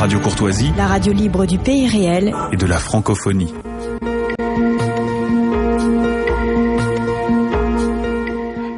Radio 0.00 0.18
Courtoisie, 0.18 0.72
la 0.78 0.86
radio 0.86 1.12
libre 1.12 1.44
du 1.44 1.58
pays 1.58 1.86
réel 1.86 2.32
et 2.52 2.56
de 2.56 2.64
la 2.64 2.78
francophonie. 2.78 3.52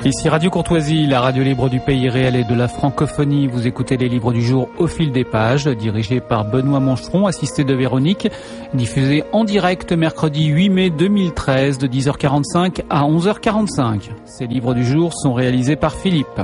Ici 0.04 0.29
Radio 0.29 0.50
Courtoisie, 0.50 1.06
la 1.06 1.21
radio 1.21 1.45
libre 1.45 1.69
du 1.69 1.79
pays 1.79 2.08
réel 2.08 2.35
et 2.35 2.43
de 2.43 2.56
la 2.56 2.66
francophonie. 2.66 3.46
Vous 3.46 3.69
écoutez 3.69 3.96
les 3.96 4.08
livres 4.08 4.32
du 4.32 4.43
jour 4.43 4.69
au 4.79 4.88
fil 4.88 5.12
des 5.12 5.22
pages, 5.22 5.69
dirigé 5.69 6.19
par 6.19 6.45
Benoît 6.45 6.80
Moncheron, 6.80 7.29
assisté 7.29 7.62
de 7.62 7.73
Véronique, 7.73 8.29
diffusé 8.75 9.23
en 9.30 9.45
direct 9.45 9.93
mercredi 9.93 10.46
8 10.46 10.70
mai 10.70 10.91
2013 10.91 11.79
de 11.79 11.86
10h45 11.86 12.82
à 12.91 13.04
11h45. 13.04 14.11
Ces 14.25 14.48
livres 14.48 14.75
du 14.75 14.84
jour 14.84 15.14
sont 15.14 15.34
réalisés 15.34 15.77
par 15.77 15.95
Philippe. 15.95 16.41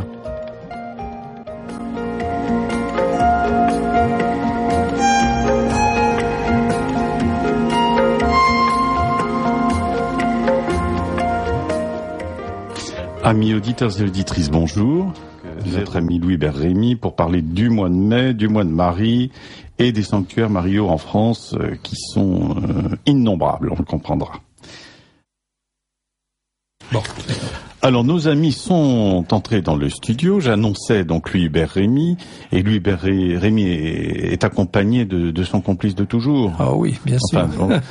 Amis 13.39 13.55
auditeurs 13.55 14.01
et 14.01 14.05
auditrices, 14.05 14.51
bonjour. 14.51 15.13
Notre 15.65 15.99
ami 15.99 16.19
Louis 16.19 16.37
Berrémy 16.37 16.97
pour 16.97 17.15
parler 17.15 17.41
du 17.41 17.71
mois 17.71 17.89
de 17.89 17.95
mai, 17.95 18.35
du 18.35 18.49
mois 18.49 18.65
de 18.65 18.69
Marie 18.69 19.31
et 19.79 19.93
des 19.93 20.03
sanctuaires 20.03 20.51
Mario 20.51 20.89
en 20.89 20.99
France 20.99 21.55
euh, 21.55 21.77
qui 21.85 21.95
sont 21.95 22.57
euh, 22.57 22.97
innombrables, 23.07 23.71
on 23.71 23.77
le 23.79 23.85
comprendra. 23.85 24.33
Bon. 26.91 27.01
Alors 27.81 28.03
nos 28.03 28.27
amis 28.27 28.53
sont 28.53 29.25
entrés 29.31 29.63
dans 29.63 29.77
le 29.77 29.89
studio. 29.89 30.41
J'annonçais 30.41 31.05
donc 31.05 31.33
Louis 31.33 31.45
Hubert 31.45 31.71
Rémy 31.71 32.17
et 32.51 32.63
Louis 32.63 32.77
Hubert 32.77 33.01
Rémy 33.01 33.63
est, 33.69 34.43
accompagné 34.43 35.05
de, 35.05 35.45
son 35.45 35.61
complice 35.61 35.95
de 35.95 36.05
toujours. 36.05 36.53
Ah 36.59 36.75
oui, 36.75 36.99
bien 37.05 37.19
sûr. 37.21 37.49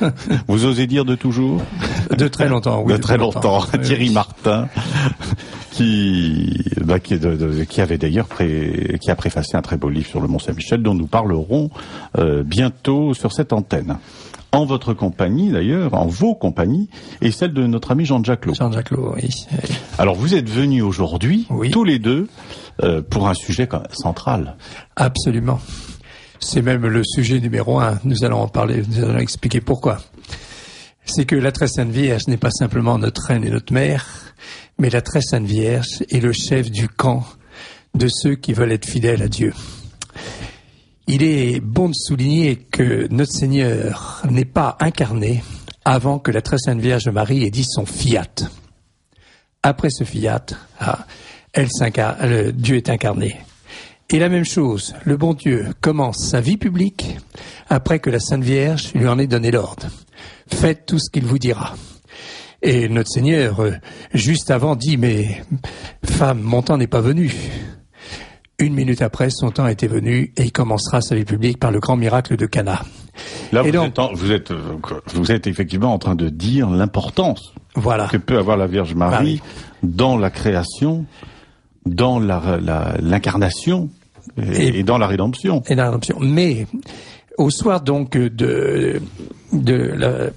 vous 0.48 0.66
osez 0.66 0.86
dire 0.86 1.06
de 1.06 1.14
toujours? 1.14 1.62
De 2.16 2.28
très 2.28 2.48
longtemps. 2.48 2.82
Oui, 2.84 2.92
de, 2.92 2.98
très 2.98 3.16
longtemps. 3.16 3.62
Thierry 3.82 4.10
Martin, 4.10 4.68
qui 5.70 6.64
bah, 6.84 7.00
qui, 7.00 7.18
qui, 7.68 7.80
avait 7.80 7.98
d'ailleurs 7.98 8.28
qui 8.28 9.10
a 9.10 9.16
préfacé 9.16 9.56
un 9.56 9.62
très 9.62 9.78
beau 9.78 9.88
livre 9.88 10.06
sur 10.06 10.20
le 10.20 10.28
Mont 10.28 10.38
Saint-Michel 10.38 10.82
dont 10.82 10.94
nous 10.94 11.06
parlerons 11.06 11.70
euh, 12.18 12.42
bientôt 12.42 13.14
sur 13.14 13.32
cette 13.32 13.54
antenne 13.54 13.96
en 14.52 14.64
votre 14.64 14.94
compagnie 14.94 15.50
d'ailleurs, 15.50 15.94
en 15.94 16.06
vos 16.06 16.34
compagnies, 16.34 16.88
et 17.20 17.30
celle 17.30 17.52
de 17.52 17.66
notre 17.66 17.90
ami 17.90 18.04
Jean-Jacques 18.04 18.46
Lowe. 18.46 18.54
Jean-Jacques 18.54 18.90
Lowe, 18.90 19.14
oui. 19.16 19.46
Alors 19.98 20.14
vous 20.14 20.34
êtes 20.34 20.48
venus 20.48 20.82
aujourd'hui, 20.82 21.46
tous 21.72 21.84
les 21.84 21.98
deux, 21.98 22.28
euh, 22.82 23.02
pour 23.02 23.28
un 23.28 23.34
sujet 23.34 23.68
central. 23.92 24.56
Absolument. 24.96 25.60
C'est 26.40 26.62
même 26.62 26.86
le 26.86 27.02
sujet 27.04 27.40
numéro 27.40 27.80
un. 27.80 27.98
Nous 28.04 28.24
allons 28.24 28.40
en 28.40 28.48
parler, 28.48 28.82
nous 28.88 29.04
allons 29.04 29.18
expliquer 29.18 29.60
pourquoi. 29.60 29.98
C'est 31.04 31.24
que 31.24 31.34
la 31.34 31.52
très 31.52 31.68
sainte 31.68 31.90
Vierge 31.90 32.28
n'est 32.28 32.36
pas 32.36 32.50
simplement 32.50 32.98
notre 32.98 33.26
reine 33.26 33.44
et 33.44 33.50
notre 33.50 33.72
mère, 33.72 34.06
mais 34.78 34.90
la 34.90 35.02
très 35.02 35.20
sainte 35.20 35.46
Vierge 35.46 36.04
est 36.10 36.20
le 36.20 36.32
chef 36.32 36.70
du 36.70 36.88
camp 36.88 37.24
de 37.94 38.08
ceux 38.08 38.34
qui 38.36 38.52
veulent 38.52 38.72
être 38.72 38.86
fidèles 38.86 39.22
à 39.22 39.28
Dieu. 39.28 39.52
Il 41.10 41.22
est 41.22 41.60
bon 41.60 41.88
de 41.88 41.94
souligner 41.94 42.56
que 42.56 43.08
notre 43.10 43.32
Seigneur 43.32 44.20
n'est 44.30 44.44
pas 44.44 44.76
incarné 44.78 45.42
avant 45.86 46.18
que 46.18 46.30
la 46.30 46.42
très 46.42 46.58
sainte 46.58 46.80
Vierge 46.80 47.08
Marie 47.08 47.44
ait 47.44 47.50
dit 47.50 47.64
son 47.64 47.86
fiat. 47.86 48.26
Après 49.62 49.88
ce 49.88 50.04
fiat, 50.04 50.44
ah, 50.78 51.06
elle 51.54 52.52
Dieu 52.52 52.76
est 52.76 52.90
incarné. 52.90 53.40
Et 54.10 54.18
la 54.18 54.28
même 54.28 54.44
chose, 54.44 54.94
le 55.04 55.16
bon 55.16 55.32
Dieu 55.32 55.68
commence 55.80 56.28
sa 56.28 56.42
vie 56.42 56.58
publique 56.58 57.16
après 57.70 58.00
que 58.00 58.10
la 58.10 58.20
Sainte 58.20 58.44
Vierge 58.44 58.92
lui 58.92 59.08
en 59.08 59.18
ait 59.18 59.26
donné 59.26 59.50
l'ordre. 59.50 59.86
Faites 60.46 60.84
tout 60.84 60.98
ce 60.98 61.10
qu'il 61.10 61.24
vous 61.24 61.38
dira. 61.38 61.74
Et 62.60 62.90
notre 62.90 63.10
Seigneur, 63.10 63.60
euh, 63.60 63.72
juste 64.12 64.50
avant, 64.50 64.76
dit, 64.76 64.98
mais 64.98 65.42
femme, 66.04 66.40
mon 66.42 66.60
temps 66.60 66.76
n'est 66.76 66.86
pas 66.86 67.00
venu. 67.00 67.32
Une 68.60 68.74
minute 68.74 69.02
après, 69.02 69.28
son 69.30 69.52
temps 69.52 69.68
était 69.68 69.86
venu 69.86 70.32
et 70.36 70.42
il 70.42 70.50
commencera 70.50 71.00
sa 71.00 71.14
vie 71.14 71.24
publique 71.24 71.60
par 71.60 71.70
le 71.70 71.78
grand 71.78 71.96
miracle 71.96 72.36
de 72.36 72.44
Cana. 72.44 72.80
Là, 73.52 73.62
vous, 73.62 73.68
êtes 73.68 74.00
vous, 74.14 74.32
êtes, 74.32 74.52
vous 75.14 75.30
êtes 75.30 75.46
effectivement 75.46 75.92
en 75.92 75.98
train 75.98 76.16
de 76.16 76.28
dire 76.28 76.68
l'importance 76.68 77.54
voilà. 77.76 78.08
que 78.08 78.16
peut 78.16 78.36
avoir 78.36 78.56
la 78.56 78.66
Vierge 78.66 78.94
Marie, 78.94 79.40
dans 79.84 80.16
la 80.18 80.30
création, 80.30 81.04
dans 81.86 82.18
l'incarnation 82.18 83.90
et, 84.36 84.82
dans 84.82 84.98
la 84.98 85.06
rédemption. 85.06 85.62
Et 85.68 85.76
la 85.76 85.86
rédemption. 85.86 86.18
Mais 86.20 86.66
au 87.36 87.50
soir 87.50 87.80
donc 87.80 88.18
de, 88.18 89.00
de 89.52 89.74
la 89.74 90.30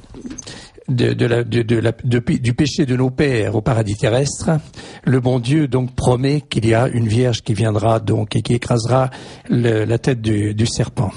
du 0.96 2.54
péché 2.54 2.86
de 2.86 2.96
nos 2.96 3.10
pères 3.10 3.56
au 3.56 3.62
paradis 3.62 3.96
terrestre, 3.96 4.52
le 5.06 5.20
bon 5.20 5.40
Dieu 5.40 5.68
donc 5.68 5.96
promet 5.96 6.42
qu'il 6.42 6.66
y 6.66 6.74
a 6.74 6.88
une 6.88 7.08
vierge 7.08 7.42
qui 7.42 7.54
viendra 7.54 8.00
donc 8.00 8.36
et 8.36 8.42
qui 8.42 8.54
écrasera 8.54 9.10
la 9.50 9.98
tête 9.98 10.22
du, 10.22 10.66
serpent. 10.66 11.12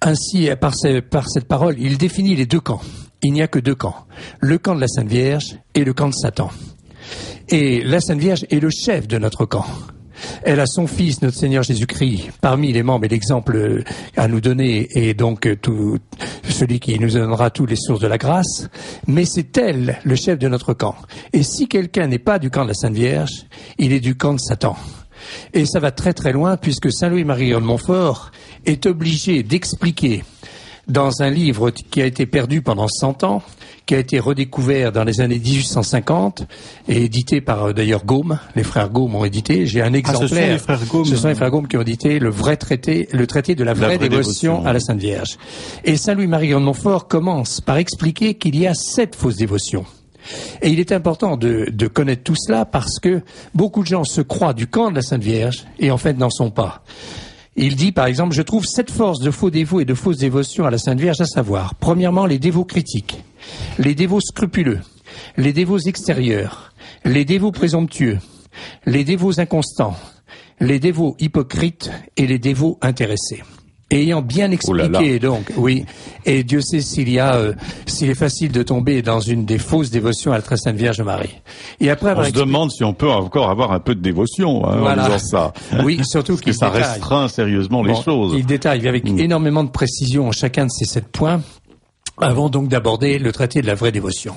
Ainsi, 0.00 0.48
par, 0.60 0.72
par 1.10 1.28
cette 1.28 1.46
parole, 1.46 1.76
il 1.78 1.98
définit 1.98 2.34
les 2.34 2.46
deux 2.46 2.60
camps. 2.60 2.82
Il 3.22 3.32
n'y 3.32 3.42
a 3.42 3.46
que 3.46 3.58
deux 3.58 3.76
camps. 3.76 4.06
Le 4.40 4.58
camp 4.58 4.74
de 4.74 4.80
la 4.80 4.88
Sainte 4.88 5.08
Vierge 5.08 5.56
et 5.74 5.84
le 5.84 5.92
camp 5.92 6.08
de 6.08 6.14
Satan. 6.14 6.50
Et 7.48 7.82
la 7.82 8.00
Sainte 8.00 8.18
Vierge 8.18 8.44
est 8.50 8.60
le 8.60 8.70
chef 8.70 9.06
de 9.06 9.18
notre 9.18 9.44
camp. 9.44 9.64
Elle 10.42 10.60
a 10.60 10.66
son 10.66 10.86
Fils, 10.86 11.22
notre 11.22 11.36
Seigneur 11.36 11.62
Jésus-Christ, 11.62 12.30
parmi 12.40 12.72
les 12.72 12.82
membres 12.82 13.04
et 13.04 13.08
l'exemple 13.08 13.84
à 14.16 14.28
nous 14.28 14.40
donner, 14.40 14.88
et 14.94 15.14
donc 15.14 15.48
tout, 15.60 15.98
celui 16.48 16.80
qui 16.80 16.98
nous 16.98 17.10
donnera 17.10 17.50
toutes 17.50 17.70
les 17.70 17.76
sources 17.76 18.00
de 18.00 18.06
la 18.06 18.18
grâce, 18.18 18.68
mais 19.06 19.24
c'est 19.24 19.56
elle 19.58 19.98
le 20.04 20.14
chef 20.16 20.38
de 20.38 20.48
notre 20.48 20.74
camp. 20.74 20.96
Et 21.32 21.42
si 21.42 21.68
quelqu'un 21.68 22.06
n'est 22.06 22.18
pas 22.18 22.38
du 22.38 22.50
camp 22.50 22.62
de 22.64 22.68
la 22.68 22.74
Sainte 22.74 22.94
Vierge, 22.94 23.46
il 23.78 23.92
est 23.92 24.00
du 24.00 24.16
camp 24.16 24.34
de 24.34 24.40
Satan. 24.40 24.76
Et 25.54 25.66
ça 25.66 25.80
va 25.80 25.90
très 25.90 26.12
très 26.12 26.32
loin 26.32 26.56
puisque 26.56 26.92
Saint 26.92 27.08
Louis-Marie 27.08 27.50
de 27.50 27.56
Montfort 27.56 28.32
est 28.66 28.86
obligé 28.86 29.42
d'expliquer 29.42 30.24
dans 30.88 31.22
un 31.22 31.30
livre 31.30 31.70
qui 31.70 32.02
a 32.02 32.06
été 32.06 32.26
perdu 32.26 32.62
pendant 32.62 32.88
100 32.88 33.24
ans, 33.24 33.42
qui 33.86 33.94
a 33.94 33.98
été 33.98 34.18
redécouvert 34.18 34.92
dans 34.92 35.04
les 35.04 35.20
années 35.20 35.38
1850 35.38 36.46
et 36.88 37.04
édité 37.04 37.40
par 37.40 37.64
euh, 37.64 37.72
d'ailleurs 37.72 38.04
Gaume. 38.04 38.38
Les 38.56 38.62
frères 38.62 38.90
Gaume 38.90 39.14
ont 39.14 39.24
édité. 39.24 39.66
J'ai 39.66 39.82
un 39.82 39.92
exemplaire. 39.92 40.22
Ah, 40.22 40.28
ce 40.28 40.34
sont 40.34 40.52
les 40.52 40.58
frères 40.58 40.86
Gaume. 40.86 41.04
Ce 41.04 41.16
sont 41.16 41.28
les 41.28 41.34
frères 41.34 41.50
Gaume 41.50 41.68
qui 41.68 41.76
ont 41.76 41.82
édité 41.82 42.18
le 42.18 42.30
vrai 42.30 42.56
traité, 42.56 43.08
le 43.12 43.26
traité 43.26 43.54
de 43.54 43.64
la 43.64 43.74
vraie, 43.74 43.98
dévotion, 43.98 44.64
à 44.64 44.72
la 44.72 44.80
Sainte 44.80 45.00
Vierge. 45.00 45.38
Et 45.84 45.96
Saint 45.96 46.14
Louis-Marie 46.14 46.50
de 46.50 46.56
Montfort 46.56 47.08
commence 47.08 47.60
par 47.60 47.76
expliquer 47.76 48.34
qu'il 48.34 48.56
y 48.56 48.66
a 48.66 48.74
sept 48.74 49.14
fausses 49.14 49.36
dévotions. 49.36 49.84
Et 50.62 50.70
il 50.70 50.78
est 50.78 50.92
important 50.92 51.36
de, 51.36 51.66
de, 51.72 51.86
connaître 51.88 52.22
tout 52.22 52.36
cela 52.36 52.64
parce 52.64 53.00
que 53.00 53.22
beaucoup 53.54 53.82
de 53.82 53.88
gens 53.88 54.04
se 54.04 54.20
croient 54.20 54.54
du 54.54 54.68
camp 54.68 54.90
de 54.90 54.96
la 54.96 55.02
Sainte 55.02 55.22
Vierge 55.22 55.66
et 55.80 55.90
en 55.90 55.98
fait 55.98 56.14
n'en 56.14 56.30
sont 56.30 56.50
pas. 56.50 56.84
Il 57.56 57.76
dit, 57.76 57.92
par 57.92 58.06
exemple, 58.06 58.34
je 58.34 58.42
trouve 58.42 58.64
sept 58.64 58.90
forces 58.90 59.20
de 59.20 59.30
faux 59.30 59.50
dévots 59.50 59.80
et 59.80 59.84
de 59.84 59.94
fausses 59.94 60.18
dévotions 60.18 60.64
à 60.64 60.70
la 60.70 60.78
Sainte 60.78 61.00
Vierge, 61.00 61.20
à 61.20 61.26
savoir, 61.26 61.74
premièrement, 61.74 62.24
les 62.24 62.38
dévots 62.38 62.64
critiques, 62.64 63.22
les 63.78 63.94
dévots 63.94 64.20
scrupuleux, 64.20 64.80
les 65.36 65.52
dévots 65.52 65.78
extérieurs, 65.78 66.72
les 67.04 67.24
dévots 67.24 67.52
présomptueux, 67.52 68.18
les 68.86 69.04
dévots 69.04 69.38
inconstants, 69.38 69.96
les 70.60 70.78
dévots 70.78 71.16
hypocrites 71.18 71.90
et 72.16 72.26
les 72.26 72.38
dévots 72.38 72.78
intéressés 72.80 73.42
ayant 73.92 74.22
bien 74.22 74.48
oh 74.50 74.54
expliqué 74.54 75.18
donc 75.18 75.52
oui 75.56 75.84
et 76.24 76.44
Dieu 76.44 76.60
sait 76.60 76.80
s'il 76.80 77.08
y 77.08 77.18
a 77.18 77.36
euh, 77.36 77.54
s'il 77.86 78.10
est 78.10 78.14
facile 78.14 78.52
de 78.52 78.62
tomber 78.62 79.02
dans 79.02 79.20
une 79.20 79.44
des 79.44 79.58
fausses 79.58 79.90
dévotions 79.90 80.32
à 80.32 80.36
la 80.36 80.42
très 80.42 80.56
sainte 80.56 80.76
Vierge 80.76 81.00
Marie. 81.00 81.34
Et 81.80 81.90
après 81.90 82.14
on 82.16 82.24
se 82.24 82.30
demande 82.30 82.70
si 82.70 82.84
on 82.84 82.94
peut 82.94 83.10
encore 83.10 83.50
avoir 83.50 83.72
un 83.72 83.80
peu 83.80 83.94
de 83.94 84.00
dévotion 84.00 84.66
hein, 84.66 84.82
en 84.82 85.02
disant 85.02 85.18
ça. 85.18 85.52
Oui 85.84 86.00
surtout 86.04 86.36
que 86.36 86.52
ça 86.52 86.70
restreint 86.70 87.28
sérieusement 87.28 87.82
les 87.82 87.94
choses. 87.94 88.34
il 88.36 88.46
détaille 88.46 88.86
avec 88.88 89.04
mm. 89.08 89.18
énormément 89.18 89.64
de 89.64 89.70
précision 89.70 90.30
chacun 90.32 90.66
de 90.66 90.70
ces 90.70 90.84
sept 90.84 91.08
points 91.08 91.40
avant 92.20 92.48
donc 92.48 92.68
d'aborder 92.68 93.18
le 93.18 93.32
traité 93.32 93.62
de 93.62 93.66
la 93.66 93.74
vraie 93.74 93.92
dévotion. 93.92 94.34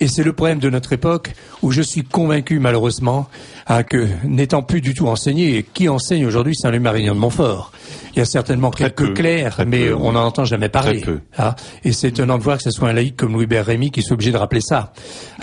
Et 0.00 0.08
c'est 0.08 0.22
le 0.22 0.32
problème 0.32 0.58
de 0.58 0.70
notre 0.70 0.92
époque 0.92 1.32
où 1.62 1.72
je 1.72 1.82
suis 1.82 2.04
convaincu 2.04 2.58
malheureusement 2.58 3.28
à 3.66 3.82
que 3.82 4.06
n'étant 4.24 4.62
plus 4.62 4.80
du 4.80 4.94
tout 4.94 5.08
enseigné, 5.08 5.64
qui 5.74 5.88
enseigne 5.88 6.24
aujourd'hui 6.26 6.54
Saint-Louis-Marie 6.54 7.06
de 7.06 7.10
Montfort 7.12 7.72
il 8.14 8.18
y 8.18 8.22
a 8.22 8.24
certainement 8.24 8.70
quelques 8.70 9.14
clercs, 9.14 9.64
mais 9.66 9.92
on 9.92 10.12
n'en 10.12 10.24
entend 10.24 10.44
jamais 10.44 10.68
parler. 10.68 11.02
Ah, 11.36 11.54
et 11.84 11.92
c'est 11.92 12.08
étonnant 12.08 12.38
de 12.38 12.42
voir 12.42 12.58
que 12.58 12.62
ce 12.62 12.70
soit 12.70 12.88
un 12.88 12.92
laïc 12.92 13.16
comme 13.16 13.32
Louis-Bert 13.32 13.66
Rémy 13.66 13.90
qui 13.90 14.02
soit 14.02 14.14
obligé 14.14 14.32
de 14.32 14.36
rappeler 14.36 14.60
ça. 14.60 14.92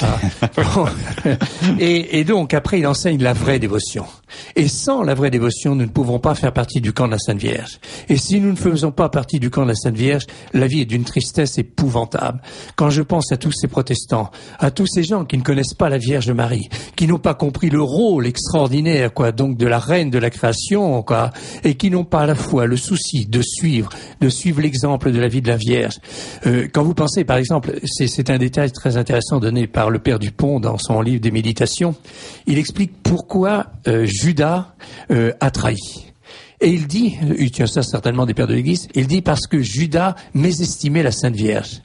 Ah. 0.01 0.17
et, 1.79 2.19
et, 2.19 2.23
donc, 2.23 2.53
après, 2.53 2.79
il 2.79 2.87
enseigne 2.87 3.21
la 3.21 3.33
vraie 3.33 3.59
dévotion. 3.59 4.05
Et 4.55 4.67
sans 4.67 5.03
la 5.03 5.13
vraie 5.13 5.31
dévotion, 5.31 5.75
nous 5.75 5.85
ne 5.85 5.89
pouvons 5.89 6.19
pas 6.19 6.35
faire 6.35 6.53
partie 6.53 6.81
du 6.81 6.93
camp 6.93 7.07
de 7.07 7.11
la 7.11 7.19
Sainte 7.19 7.39
Vierge. 7.39 7.79
Et 8.09 8.17
si 8.17 8.39
nous 8.39 8.51
ne 8.51 8.57
faisons 8.57 8.91
pas 8.91 9.09
partie 9.09 9.39
du 9.39 9.49
camp 9.49 9.63
de 9.63 9.69
la 9.69 9.75
Sainte 9.75 9.95
Vierge, 9.95 10.25
la 10.53 10.67
vie 10.67 10.81
est 10.81 10.85
d'une 10.85 11.05
tristesse 11.05 11.57
épouvantable. 11.57 12.41
Quand 12.75 12.89
je 12.89 13.01
pense 13.01 13.31
à 13.31 13.37
tous 13.37 13.51
ces 13.51 13.67
protestants, 13.67 14.31
à 14.59 14.71
tous 14.71 14.87
ces 14.87 15.03
gens 15.03 15.25
qui 15.25 15.37
ne 15.37 15.43
connaissent 15.43 15.73
pas 15.73 15.89
la 15.89 15.97
Vierge 15.97 16.29
Marie, 16.31 16.69
qui 16.95 17.07
n'ont 17.07 17.19
pas 17.19 17.33
compris 17.33 17.69
le 17.69 17.81
rôle 17.81 18.27
extraordinaire, 18.27 19.13
quoi, 19.13 19.31
donc 19.31 19.57
de 19.57 19.67
la 19.67 19.79
reine 19.79 20.09
de 20.09 20.19
la 20.19 20.29
création, 20.29 21.01
quoi, 21.03 21.31
et 21.63 21.75
qui 21.75 21.89
n'ont 21.89 22.05
pas 22.05 22.21
à 22.21 22.25
la 22.25 22.35
fois 22.37 22.65
le 22.65 22.77
souci 22.77 23.25
de 23.25 23.41
suivre, 23.41 23.89
de 24.21 24.29
suivre 24.29 24.61
l'exemple 24.61 25.11
de 25.11 25.19
la 25.19 25.27
vie 25.27 25.41
de 25.41 25.47
la 25.47 25.57
Vierge. 25.57 25.95
Euh, 26.45 26.67
quand 26.71 26.83
vous 26.83 26.93
pensez, 26.93 27.23
par 27.23 27.37
exemple, 27.37 27.79
c'est 27.83 28.29
un 28.29 28.37
détail 28.37 28.71
très 28.71 28.97
intéressant 28.97 29.39
donné 29.39 29.67
par 29.67 29.89
le 29.89 29.99
Père 29.99 30.19
Dupont 30.19 30.59
dans 30.59 30.77
son 30.77 31.01
livre 31.01 31.21
des 31.21 31.31
Méditations, 31.31 31.95
il 32.45 32.57
explique 32.57 32.91
pourquoi 33.03 33.67
euh, 33.87 34.05
Judas 34.05 34.73
euh, 35.11 35.33
a 35.39 35.51
trahi. 35.51 36.06
Et 36.59 36.71
il 36.71 36.87
dit, 36.87 37.15
il 37.37 37.51
tient 37.51 37.67
ça 37.67 37.83
certainement 37.83 38.25
des 38.25 38.33
pères 38.33 38.47
de 38.47 38.55
l'Église, 38.55 38.87
il 38.95 39.05
dit 39.05 39.21
parce 39.21 39.45
que 39.45 39.59
Judas 39.61 40.15
mésestimait 40.33 41.03
la 41.03 41.11
Sainte 41.11 41.35
Vierge. 41.35 41.81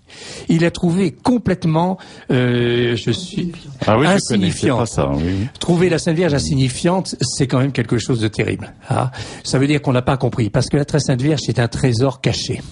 Il 0.49 0.65
a 0.65 0.71
trouvé 0.71 1.11
complètement, 1.13 1.99
euh, 2.31 2.97
je 2.97 3.11
suis 3.11 3.53
Ah 3.87 3.99
oui, 3.99 4.07
insignifiant. 4.07 4.77
connaissais 4.79 4.97
pas 4.97 5.03
ça, 5.03 5.11
oui. 5.15 5.47
Trouver 5.61 5.91
la 5.91 5.99
Sainte 5.99 6.17
Vierge 6.17 6.33
insignifiante, 6.33 7.17
c'est 7.21 7.47
quand 7.47 7.59
même 7.59 7.73
quelque 7.73 7.99
chose 7.99 8.21
de 8.21 8.29
terrible. 8.29 8.73
hein. 8.89 9.11
Ça 9.45 9.59
veut 9.59 9.67
dire 9.67 9.83
qu'on 9.83 9.93
n'a 9.93 10.01
pas 10.01 10.17
compris, 10.17 10.49
parce 10.49 10.69
que 10.71 10.79
la 10.79 10.87
très 10.87 11.01
Sainte 11.01 11.21
Vierge, 11.21 11.41
c'est 11.45 11.59
un 11.59 11.69
trésor 11.69 12.23
caché. 12.23 12.63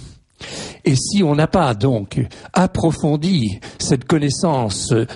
Et 0.87 0.95
si 0.97 1.23
on 1.23 1.35
n'a 1.35 1.49
pas 1.49 1.75
donc 1.75 2.19
approfondi 2.55 3.61
cette 3.79 4.07
connaissance 4.07 4.93
euh, 4.93 5.07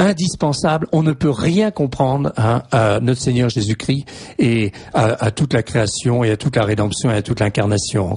indispensable, 0.00 0.86
on 0.92 1.02
ne 1.02 1.12
peut 1.12 1.30
rien 1.30 1.70
comprendre 1.70 2.32
hein, 2.36 2.62
à 2.72 3.00
notre 3.00 3.20
Seigneur 3.20 3.48
Jésus-Christ 3.48 4.06
et 4.38 4.72
à, 4.94 5.30
toute 5.30 5.52
la 5.52 5.62
création 5.62 6.24
et 6.24 6.30
à 6.30 6.36
toute 6.36 6.56
la 6.56 6.64
rédemption 6.64 7.10
et 7.10 7.14
à 7.14 7.22
toute 7.22 7.40
l'incarnation. 7.40 8.16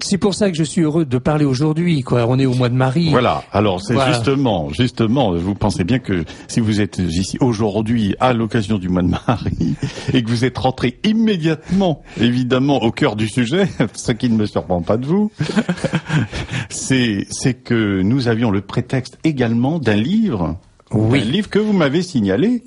C'est 0.00 0.18
pour 0.18 0.34
ça 0.34 0.50
que 0.50 0.56
je 0.56 0.62
suis 0.62 0.82
heureux 0.82 1.04
de 1.04 1.18
parler 1.18 1.44
aujourd'hui. 1.44 2.02
Quoi. 2.02 2.26
On 2.28 2.38
est 2.38 2.46
au 2.46 2.54
mois 2.54 2.68
de 2.68 2.74
Marie. 2.74 3.10
Voilà. 3.10 3.42
Alors 3.52 3.80
c'est 3.80 3.94
Voilà. 3.94 4.12
justement, 4.12 4.68
justement, 4.70 5.32
vous 5.34 5.54
pensez 5.54 5.84
bien 5.84 5.98
que 5.98 6.24
si 6.48 6.60
vous 6.60 6.80
êtes 6.80 6.98
ici 6.98 7.36
aujourd'hui 7.40 8.14
à 8.20 8.32
l'occasion 8.32 8.78
du 8.78 8.88
mois 8.88 9.02
de 9.02 9.08
Marie 9.08 9.74
et 10.12 10.22
que 10.22 10.28
vous 10.28 10.44
êtes 10.44 10.58
rentré 10.58 10.98
immédiatement, 11.04 12.02
évidemment, 12.20 12.82
au 12.82 12.90
cœur 12.90 13.16
du 13.16 13.28
sujet, 13.28 13.68
ce 13.94 14.12
qui 14.12 14.28
ne 14.28 14.36
me 14.36 14.46
surprend 14.46 14.82
pas 14.82 14.96
de 14.96 15.06
vous, 15.06 15.30
c'est 16.68 17.26
c'est 17.30 17.54
que 17.54 18.02
nous 18.02 18.28
avions 18.28 18.50
le 18.50 18.60
prétexte 18.60 19.18
également 19.24 19.78
d'un 19.78 19.96
livre, 19.96 20.56
Oui. 20.92 21.20
un 21.20 21.24
livre 21.24 21.48
que 21.50 21.58
vous 21.58 21.72
m'avez 21.72 22.02
signalé. 22.02 22.62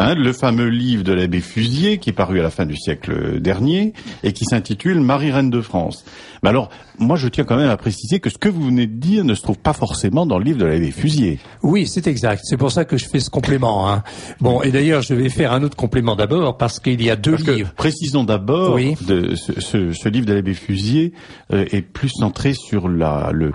Hein, 0.00 0.14
le 0.14 0.32
fameux 0.32 0.68
livre 0.68 1.02
de 1.02 1.12
l'abbé 1.12 1.40
Fusier 1.40 1.98
qui 1.98 2.10
est 2.10 2.12
paru 2.12 2.38
à 2.38 2.42
la 2.44 2.50
fin 2.50 2.66
du 2.66 2.76
siècle 2.76 3.40
dernier 3.40 3.94
et 4.22 4.32
qui 4.32 4.44
s'intitule 4.44 5.00
Marie-Reine 5.00 5.50
de 5.50 5.60
France. 5.60 6.04
Mais 6.44 6.50
alors, 6.50 6.68
moi 7.00 7.16
je 7.16 7.26
tiens 7.26 7.42
quand 7.42 7.56
même 7.56 7.70
à 7.70 7.76
préciser 7.76 8.20
que 8.20 8.30
ce 8.30 8.38
que 8.38 8.48
vous 8.48 8.62
venez 8.66 8.86
de 8.86 8.92
dire 8.94 9.24
ne 9.24 9.34
se 9.34 9.42
trouve 9.42 9.58
pas 9.58 9.72
forcément 9.72 10.24
dans 10.24 10.38
le 10.38 10.44
livre 10.44 10.58
de 10.58 10.66
l'abbé 10.66 10.92
Fusier. 10.92 11.40
Oui, 11.64 11.88
c'est 11.88 12.06
exact. 12.06 12.42
C'est 12.44 12.56
pour 12.56 12.70
ça 12.70 12.84
que 12.84 12.96
je 12.96 13.06
fais 13.08 13.18
ce 13.18 13.28
complément. 13.28 13.90
Hein. 13.90 14.04
Bon, 14.40 14.62
et 14.62 14.70
d'ailleurs, 14.70 15.02
je 15.02 15.14
vais 15.14 15.30
faire 15.30 15.52
un 15.52 15.64
autre 15.64 15.76
complément 15.76 16.14
d'abord 16.14 16.58
parce 16.58 16.78
qu'il 16.78 17.02
y 17.02 17.10
a 17.10 17.16
deux 17.16 17.32
Parce 17.32 17.42
que, 17.42 17.50
livres. 17.50 17.72
précisons 17.76 18.22
d'abord, 18.22 18.74
Oui. 18.74 18.94
de 19.08 19.34
ce, 19.34 19.60
ce- 19.60 19.90
ce 19.92 20.08
livre 20.08 20.26
de 20.26 20.34
l'abbé 20.34 20.54
Fusier 20.54 21.12
euh, 21.52 21.64
est 21.72 21.82
plus 21.82 22.10
centré 22.10 22.52
sur 22.54 22.88
la, 22.88 23.30
le, 23.32 23.50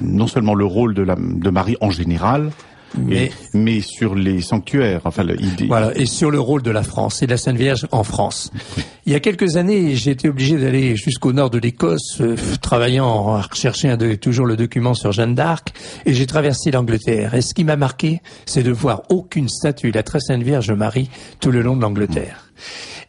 non 0.00 0.26
seulement 0.28 0.54
le 0.54 0.64
rôle 0.64 0.94
de, 0.94 1.02
la, 1.02 1.16
de 1.16 1.50
Marie 1.50 1.76
en 1.82 1.90
général, 2.06 2.50
Mais- 2.98 3.80
sur 3.82 4.14
les 4.14 4.40
sanctuaires. 4.40 5.00
Enfin, 5.04 5.24
il- 5.38 5.66
Voilà, 5.66 5.94
et 5.98 6.06
sur 6.06 6.30
le 6.30 6.40
rôle 6.40 6.62
de 6.62 6.70
la 6.70 6.82
France 6.82 7.20
et 7.22 7.26
de 7.26 7.32
la 7.32 7.36
Sainte 7.36 7.56
Vierge 7.56 7.86
en 7.92 8.04
France. 8.04 8.50
Il 9.04 9.12
y 9.12 9.14
a 9.16 9.20
quelques 9.20 9.56
années, 9.56 9.94
j'ai 9.96 10.12
été 10.12 10.28
obligé 10.28 10.56
d'aller 10.56 10.96
jusqu'au 10.96 11.32
nord 11.34 11.50
de 11.50 11.58
l'Écosse, 11.58 12.20
euh, 12.20 12.36
travaillant 12.62 13.34
à 13.34 13.42
rechercher 13.42 13.88
un 13.90 13.96
de- 13.98 14.14
toujours 14.14 14.46
le 14.46 14.56
document 14.56 14.94
sur 14.94 15.12
Jeanne 15.12 15.34
d'Arc, 15.34 15.74
et 16.06 16.14
j'ai 16.14 16.26
traversé 16.26 16.70
l'Angleterre. 16.70 17.34
Et 17.34 17.42
ce 17.42 17.52
qui 17.54 17.64
m'a 17.64 17.76
marqué, 17.76 18.22
c'est 18.46 18.62
de 18.62 18.72
voir 18.72 19.02
aucune 19.10 19.48
statue 19.48 19.90
de 19.90 19.96
la 19.96 20.02
très 20.02 20.20
Sainte 20.20 20.42
Vierge 20.42 20.70
Marie 20.72 21.10
tout 21.40 21.50
le 21.50 21.60
long 21.62 21.76
de 21.76 21.82
l'Angleterre. 21.82 22.44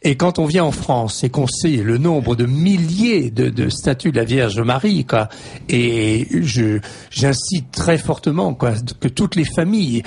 Et 0.02 0.16
quand 0.16 0.38
on 0.38 0.46
vient 0.46 0.64
en 0.64 0.70
France 0.70 1.24
et 1.24 1.30
qu'on 1.30 1.46
sait 1.46 1.76
le 1.76 1.98
nombre 1.98 2.36
de 2.36 2.46
milliers 2.46 3.30
de, 3.30 3.68
statues 3.68 4.12
de 4.12 4.16
la 4.16 4.24
Vierge 4.24 4.60
Marie, 4.60 5.04
quoi, 5.04 5.28
et 5.68 6.26
je 6.42 6.78
j'incite 7.10 7.72
très 7.72 7.98
fortement 7.98 8.54
quoi, 8.54 8.74
que 9.00 9.08
toutes 9.08 9.34
les 9.34 9.44
familles 9.44 10.02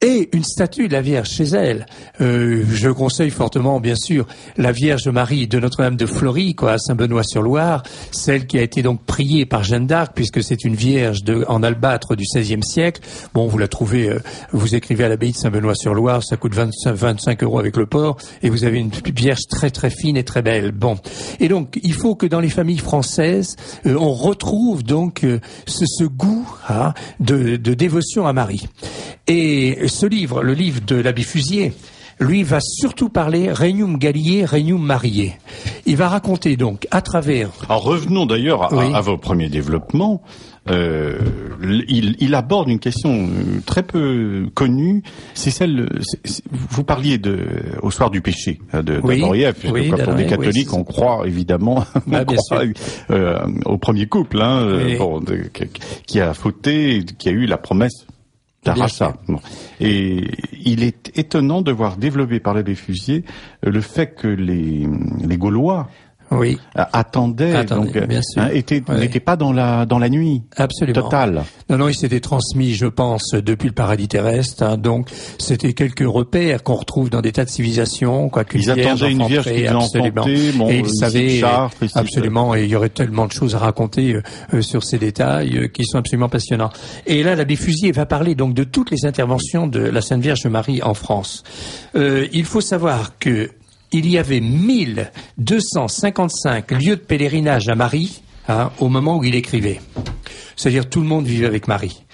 aient 0.00 0.28
une 0.32 0.44
statue 0.44 0.86
de 0.86 0.92
la 0.92 1.00
Vierge 1.00 1.28
chez 1.28 1.44
elles. 1.44 1.86
Euh, 2.20 2.64
je 2.70 2.88
conseille 2.88 3.30
fortement, 3.30 3.80
bien 3.80 3.96
sûr, 3.96 4.26
la 4.56 4.70
Vierge 4.70 5.08
Marie 5.08 5.48
de 5.48 5.58
Notre-Dame 5.58 5.96
de 5.96 6.06
Florie, 6.06 6.54
quoi, 6.54 6.72
à 6.72 6.78
Saint-Benoît-sur-Loire, 6.78 7.82
celle 8.12 8.46
qui 8.46 8.58
a 8.58 8.62
été 8.62 8.82
donc 8.82 9.04
priée 9.04 9.44
par 9.44 9.64
Jeanne 9.64 9.86
d'Arc, 9.86 10.12
puisque 10.14 10.42
c'est 10.42 10.64
une 10.64 10.76
Vierge 10.76 11.24
de, 11.24 11.44
en 11.48 11.64
albâtre 11.64 12.14
du 12.14 12.24
XVIe 12.24 12.62
siècle. 12.62 13.00
Bon, 13.34 13.48
vous 13.48 13.58
la 13.58 13.66
trouvez, 13.66 14.08
euh, 14.08 14.20
vous 14.52 14.76
écrivez 14.76 15.04
à 15.04 15.08
l'abbaye 15.08 15.32
de 15.32 15.36
Saint-Benoît-sur-Loire, 15.36 16.22
ça 16.22 16.36
coûte 16.36 16.54
25, 16.54 16.92
25 16.92 17.42
euros 17.42 17.58
avec 17.58 17.76
le 17.76 17.86
port, 17.86 18.18
et 18.42 18.50
vous 18.50 18.64
avez 18.64 18.78
une 18.78 18.90
Vierge 18.90 19.40
très 19.50 19.70
très 19.70 19.90
fine 19.90 20.16
et 20.16 20.24
très 20.24 20.42
belle. 20.42 20.70
Bon, 20.70 20.98
et 21.40 21.48
donc 21.48 21.80
il 21.82 21.94
faut 21.94 22.14
que 22.14 22.26
dans 22.26 22.40
les 22.40 22.50
familles 22.50 22.78
françaises, 22.78 23.56
euh, 23.86 23.96
on 23.98 24.12
retrouve 24.12 24.84
donc 24.84 25.24
euh, 25.24 25.40
ce, 25.66 25.84
ce 25.86 26.04
goût 26.04 26.48
hein, 26.68 26.94
de, 27.18 27.56
de 27.56 27.74
dévotion 27.74 28.28
à 28.28 28.32
Marie. 28.32 28.68
Et 29.26 29.87
ce 29.88 30.06
livre, 30.06 30.42
le 30.42 30.54
livre 30.54 30.80
de 30.86 30.96
l'abbé 30.96 31.22
Fusier, 31.22 31.72
lui 32.20 32.42
va 32.42 32.58
surtout 32.60 33.08
parler 33.10 33.52
Regnum 33.52 33.96
Gallier, 33.96 34.44
Regnum 34.44 34.84
Marié. 34.84 35.34
Il 35.86 35.96
va 35.96 36.08
raconter 36.08 36.56
donc 36.56 36.88
à 36.90 37.00
travers 37.00 37.50
Alors 37.68 37.82
revenons 37.84 38.26
d'ailleurs 38.26 38.62
à, 38.64 38.74
Oui. 38.76 38.92
à 38.92 39.00
vos 39.00 39.16
premiers 39.18 39.48
développements. 39.48 40.20
Euh, 40.68 41.18
il, 41.88 42.16
il 42.18 42.34
aborde 42.34 42.68
une 42.68 42.80
question 42.80 43.10
euh, 43.28 43.60
très 43.64 43.82
peu 43.82 44.48
connue, 44.52 45.02
c'est 45.32 45.50
celle. 45.50 45.88
vous 46.50 46.84
parliez 46.84 47.16
de 47.16 47.38
au 47.82 47.90
soir 47.90 48.10
du 48.10 48.20
péché 48.20 48.58
hein, 48.74 48.82
de 48.82 49.00
Oui. 49.02 49.22
puisque 49.58 49.72
Oui, 49.74 49.88
quand 49.88 50.12
on 50.12 50.18
est 50.18 50.26
catholique, 50.26 50.70
oui, 50.72 50.78
on 50.78 50.84
croit 50.84 51.22
évidemment 51.24 51.84
Bah, 52.06 52.24
on 52.26 52.32
bien 52.32 52.36
croit, 52.36 52.62
euh, 53.12 53.38
au 53.64 53.78
premier 53.78 54.06
couple, 54.06 54.42
hein, 54.42 54.66
bon, 54.98 55.20
de- 55.20 55.44
qui 56.06 56.20
a 56.20 56.34
fauté, 56.34 57.02
qui 57.16 57.28
a 57.30 57.32
eu 57.32 57.46
la 57.46 57.56
promesse 57.56 58.06
Bon. 59.28 59.40
Et 59.80 60.30
il 60.64 60.82
est 60.82 61.16
étonnant 61.16 61.62
de 61.62 61.72
voir 61.72 61.96
développé 61.96 62.40
par 62.40 62.54
l'abbé 62.54 62.74
Fusier 62.74 63.24
euh, 63.64 63.70
le 63.70 63.80
fait 63.80 64.14
que 64.14 64.28
les, 64.28 64.86
les 65.24 65.36
Gaulois 65.36 65.88
oui, 66.30 66.58
euh, 66.76 66.82
Attendez, 66.92 67.64
donc, 67.68 67.96
euh, 67.96 68.06
bien 68.06 68.20
sûr. 68.22 68.42
hein, 68.42 68.48
n'étaient 68.98 69.20
pas 69.20 69.36
dans 69.36 69.52
la 69.52 69.86
dans 69.86 69.98
la 69.98 70.08
nuit 70.08 70.42
absolument. 70.56 71.02
totale. 71.02 71.44
Non, 71.70 71.78
non, 71.78 71.88
il 71.88 71.94
s'était 71.94 72.20
transmis, 72.20 72.74
je 72.74 72.86
pense, 72.86 73.30
depuis 73.32 73.68
le 73.68 73.74
paradis 73.74 74.08
terrestre. 74.08 74.62
hein, 74.62 74.76
donc, 74.76 75.08
c'était 75.38 75.72
quelques 75.72 76.06
repères 76.06 76.62
qu'on 76.62 76.74
retrouve 76.76 77.10
dans 77.10 77.20
des 77.20 77.32
tas 77.32 77.44
de 77.44 77.50
civilisations. 77.50 78.28
Quoi, 78.28 78.44
qu'une 78.44 78.60
Ils 78.62 78.70
attendaient 78.70 79.10
une 79.12 79.26
vierge 79.26 79.46
enfanterait, 79.48 79.54
qui 79.54 79.62
devait 79.62 79.76
absolument. 79.76 80.24
bon, 80.56 80.70
et 80.70 80.78
ils 80.78 80.90
savaient 80.90 81.28
Chartres, 81.38 81.76
absolument, 81.94 82.54
et 82.54 82.64
il 82.64 82.70
y 82.70 82.76
aurait 82.76 82.88
tellement 82.88 83.26
de 83.26 83.32
choses 83.32 83.54
à 83.54 83.58
raconter 83.58 84.14
euh, 84.14 84.22
euh, 84.54 84.62
sur 84.62 84.84
ces 84.84 84.98
détails 84.98 85.56
euh, 85.56 85.68
qui 85.68 85.84
sont 85.84 85.98
absolument 85.98 86.28
passionnants. 86.28 86.70
Et 87.06 87.22
là, 87.22 87.34
l'abbé 87.36 87.56
Fusier 87.56 87.92
va 87.92 88.06
parler 88.06 88.34
donc 88.34 88.54
de 88.54 88.64
toutes 88.64 88.90
les 88.90 89.04
interventions 89.06 89.66
de 89.66 89.80
la 89.80 90.00
Sainte 90.00 90.22
Vierge 90.22 90.46
Marie 90.46 90.82
en 90.82 90.94
France. 90.94 91.42
Euh, 91.96 92.26
il 92.32 92.44
faut 92.44 92.60
savoir 92.60 93.18
que 93.18 93.50
il 93.92 94.08
y 94.08 94.16
avait 94.18 94.40
1255 94.40 96.70
lieux 96.72 96.96
de 96.96 97.00
pèlerinage 97.00 97.68
à 97.68 97.74
Marie 97.74 98.22
hein, 98.48 98.70
au 98.80 98.88
moment 98.88 99.18
où 99.18 99.24
il 99.24 99.34
écrivait. 99.34 99.80
C'est-à-dire 100.56 100.88
tout 100.88 101.00
le 101.00 101.06
monde 101.06 101.24
vivait 101.24 101.46
avec 101.46 101.68
Marie. 101.68 102.04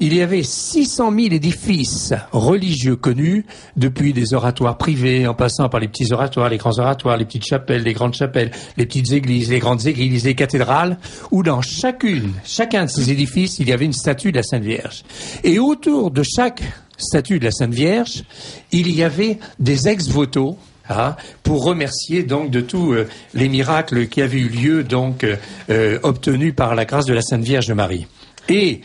Il 0.00 0.12
y 0.12 0.22
avait 0.22 0.42
600 0.42 1.12
000 1.12 1.32
édifices 1.32 2.12
religieux 2.32 2.96
connus, 2.96 3.46
depuis 3.76 4.12
des 4.12 4.34
oratoires 4.34 4.76
privés, 4.76 5.28
en 5.28 5.34
passant 5.34 5.68
par 5.68 5.78
les 5.78 5.86
petits 5.86 6.12
oratoires, 6.12 6.48
les 6.48 6.56
grands 6.56 6.80
oratoires, 6.80 7.16
les 7.16 7.24
petites 7.24 7.46
chapelles, 7.46 7.84
les 7.84 7.92
grandes 7.92 8.14
chapelles, 8.14 8.50
les 8.76 8.86
petites 8.86 9.12
églises, 9.12 9.50
les 9.50 9.60
grandes 9.60 9.86
églises, 9.86 10.24
les 10.24 10.34
cathédrales, 10.34 10.98
où 11.30 11.44
dans 11.44 11.62
chacune, 11.62 12.32
chacun 12.44 12.86
de 12.86 12.90
ces 12.90 13.12
édifices, 13.12 13.60
il 13.60 13.68
y 13.68 13.72
avait 13.72 13.84
une 13.84 13.92
statue 13.92 14.32
de 14.32 14.38
la 14.38 14.42
Sainte 14.42 14.64
Vierge. 14.64 15.04
Et 15.44 15.60
autour 15.60 16.10
de 16.10 16.24
chaque 16.24 16.62
statue 16.98 17.38
de 17.38 17.44
la 17.44 17.52
Sainte 17.52 17.74
Vierge, 17.74 18.24
il 18.72 18.90
y 18.90 19.04
avait 19.04 19.38
des 19.60 19.86
ex-voto, 19.86 20.58
hein, 20.88 21.16
pour 21.42 21.64
remercier 21.64 22.22
donc 22.22 22.50
de 22.50 22.60
tous 22.60 22.92
euh, 22.92 23.08
les 23.34 23.48
miracles 23.48 24.08
qui 24.08 24.22
avaient 24.22 24.38
eu 24.38 24.48
lieu 24.48 24.84
donc 24.84 25.24
euh, 25.24 25.36
euh, 25.70 25.98
obtenus 26.02 26.54
par 26.54 26.74
la 26.74 26.84
grâce 26.84 27.06
de 27.06 27.14
la 27.14 27.22
Sainte 27.22 27.42
Vierge 27.42 27.70
Marie. 27.72 28.06
Et 28.48 28.80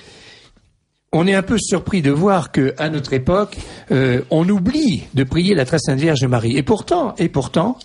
on 1.11 1.25
est 1.25 1.35
un 1.35 1.43
peu 1.43 1.57
surpris 1.57 2.01
de 2.01 2.11
voir 2.11 2.51
que 2.51 2.73
à 2.77 2.89
notre 2.89 3.13
époque, 3.13 3.57
on 3.89 4.49
oublie 4.49 5.05
de 5.13 5.23
prier 5.23 5.55
la 5.55 5.65
très 5.65 5.79
sainte 5.79 5.99
Vierge 5.99 6.25
Marie. 6.25 6.57
Et 6.57 6.63
pourtant, 6.63 7.15
et 7.17 7.29
pourtant, 7.29 7.77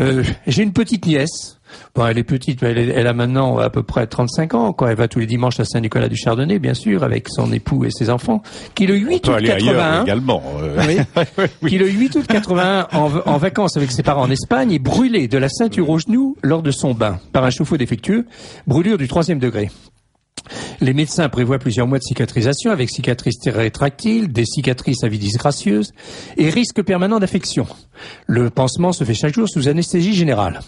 euh, 0.00 0.24
j'ai 0.46 0.62
une 0.62 0.72
petite 0.72 1.06
nièce 1.06 1.55
Bon, 1.94 2.06
elle 2.06 2.18
est 2.18 2.24
petite, 2.24 2.60
mais 2.62 2.70
elle, 2.70 2.78
est- 2.78 2.92
elle 2.94 3.06
a 3.06 3.12
maintenant 3.14 3.58
à 3.58 3.70
peu 3.70 3.82
près 3.82 4.06
35 4.06 4.54
ans. 4.54 4.72
Quoi. 4.72 4.90
Elle 4.90 4.96
va 4.96 5.08
tous 5.08 5.18
les 5.18 5.26
dimanches 5.26 5.60
à 5.60 5.64
Saint-Nicolas 5.64 6.08
du 6.08 6.16
Chardonnay, 6.16 6.58
bien 6.58 6.74
sûr, 6.74 7.02
avec 7.02 7.28
son 7.28 7.52
époux 7.52 7.84
et 7.84 7.90
ses 7.90 8.10
enfants, 8.10 8.42
qui 8.74 8.86
le 8.86 8.96
8 8.96 9.04
On 9.06 9.18
peut 9.18 9.30
août 9.32 9.34
aller 9.36 9.50
ailleurs 9.50 9.74
81 9.74 10.02
également. 10.04 10.42
euh. 10.62 10.82
oui, 11.62 11.68
qui 11.70 11.78
le 11.78 11.88
8 11.88 12.16
août 12.16 12.26
81, 12.28 12.88
en, 12.92 13.10
en 13.24 13.36
vacances 13.38 13.76
avec 13.76 13.90
ses 13.92 14.02
parents 14.02 14.22
en 14.22 14.30
Espagne, 14.30 14.72
est 14.72 14.78
brûlé 14.78 15.28
de 15.28 15.38
la 15.38 15.48
ceinture 15.48 15.88
au 15.90 15.98
genou 15.98 16.36
lors 16.42 16.62
de 16.62 16.70
son 16.70 16.94
bain 16.94 17.18
par 17.32 17.44
un 17.44 17.50
chauffe-eau 17.50 17.76
défectueux, 17.76 18.26
brûlure 18.66 18.98
du 18.98 19.08
troisième 19.08 19.38
degré. 19.38 19.70
Les 20.80 20.92
médecins 20.92 21.28
prévoient 21.28 21.58
plusieurs 21.58 21.86
mois 21.88 21.98
de 21.98 22.04
cicatrisation 22.04 22.70
avec 22.70 22.88
cicatrices 22.90 23.48
rétractiles, 23.48 24.32
des 24.32 24.44
cicatrices 24.44 25.02
à 25.02 25.08
vie 25.08 25.18
disgracieuse 25.18 25.92
et 26.36 26.50
risque 26.50 26.82
permanent 26.82 27.18
d'infection. 27.18 27.66
Le 28.26 28.50
pansement 28.50 28.92
se 28.92 29.02
fait 29.02 29.14
chaque 29.14 29.34
jour 29.34 29.48
sous 29.48 29.66
anesthésie 29.68 30.14
générale. 30.14 30.60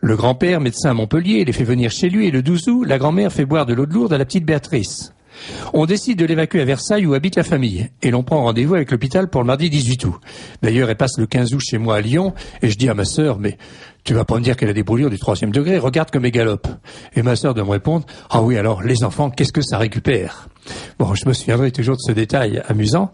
Le 0.00 0.16
grand-père, 0.16 0.60
médecin 0.60 0.90
à 0.90 0.94
Montpellier, 0.94 1.44
les 1.44 1.52
fait 1.52 1.64
venir 1.64 1.90
chez 1.90 2.08
lui 2.08 2.26
et 2.26 2.30
le 2.30 2.42
12 2.42 2.68
août, 2.68 2.84
la 2.84 2.98
grand-mère 2.98 3.32
fait 3.32 3.44
boire 3.44 3.66
de 3.66 3.74
l'eau 3.74 3.86
de 3.86 3.94
lourde 3.94 4.12
à 4.12 4.18
la 4.18 4.24
petite 4.24 4.44
Béatrice. 4.44 5.12
On 5.72 5.86
décide 5.86 6.18
de 6.18 6.24
l'évacuer 6.24 6.60
à 6.60 6.64
Versailles 6.64 7.06
où 7.06 7.14
habite 7.14 7.36
la 7.36 7.42
famille 7.42 7.88
et 8.02 8.10
l'on 8.10 8.22
prend 8.22 8.42
rendez-vous 8.42 8.74
avec 8.74 8.90
l'hôpital 8.90 9.28
pour 9.28 9.40
le 9.40 9.46
mardi 9.46 9.70
18 9.70 10.04
août. 10.04 10.14
D'ailleurs, 10.62 10.90
elle 10.90 10.96
passe 10.96 11.18
le 11.18 11.26
15 11.26 11.54
août 11.54 11.60
chez 11.64 11.78
moi 11.78 11.96
à 11.96 12.00
Lyon 12.00 12.34
et 12.60 12.68
je 12.68 12.76
dis 12.76 12.88
à 12.88 12.94
ma 12.94 13.04
sœur, 13.04 13.38
mais 13.38 13.56
tu 14.04 14.14
vas 14.14 14.24
pas 14.24 14.36
me 14.36 14.42
dire 14.42 14.56
qu'elle 14.56 14.68
a 14.68 14.74
des 14.74 14.82
brûlures 14.82 15.10
du 15.10 15.18
troisième 15.18 15.50
degré, 15.50 15.78
regarde 15.78 16.10
comme 16.10 16.24
elle 16.24 16.32
galope. 16.32 16.68
Et 17.14 17.22
ma 17.22 17.36
sœur 17.36 17.54
doit 17.54 17.64
me 17.64 17.70
répondre, 17.70 18.04
ah 18.30 18.42
oui, 18.42 18.58
alors 18.58 18.82
les 18.82 19.04
enfants, 19.04 19.30
qu'est-ce 19.30 19.52
que 19.52 19.62
ça 19.62 19.78
récupère? 19.78 20.48
Bon, 20.98 21.14
je 21.14 21.26
me 21.26 21.32
souviendrai 21.32 21.70
toujours 21.70 21.96
de 21.96 22.02
ce 22.02 22.12
détail 22.12 22.62
amusant. 22.68 23.10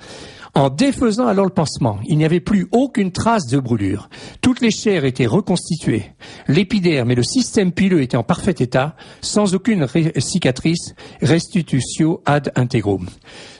En 0.54 0.70
défaisant 0.70 1.26
alors 1.26 1.44
le 1.44 1.50
pansement, 1.52 1.98
il 2.06 2.16
n'y 2.18 2.24
avait 2.24 2.40
plus 2.40 2.66
aucune 2.72 3.12
trace 3.12 3.46
de 3.46 3.58
brûlure. 3.58 4.08
Toutes 4.40 4.60
les 4.60 4.70
chairs 4.70 5.04
étaient 5.04 5.26
reconstituées. 5.26 6.04
L'épiderme 6.48 7.10
et 7.10 7.14
le 7.14 7.22
système 7.22 7.70
pileux 7.72 8.02
étaient 8.02 8.16
en 8.16 8.22
parfait 8.22 8.54
état, 8.58 8.96
sans 9.20 9.54
aucune 9.54 9.84
ré- 9.84 10.12
cicatrice, 10.18 10.94
restitutio 11.20 12.22
ad 12.26 12.50
integrum. 12.56 13.06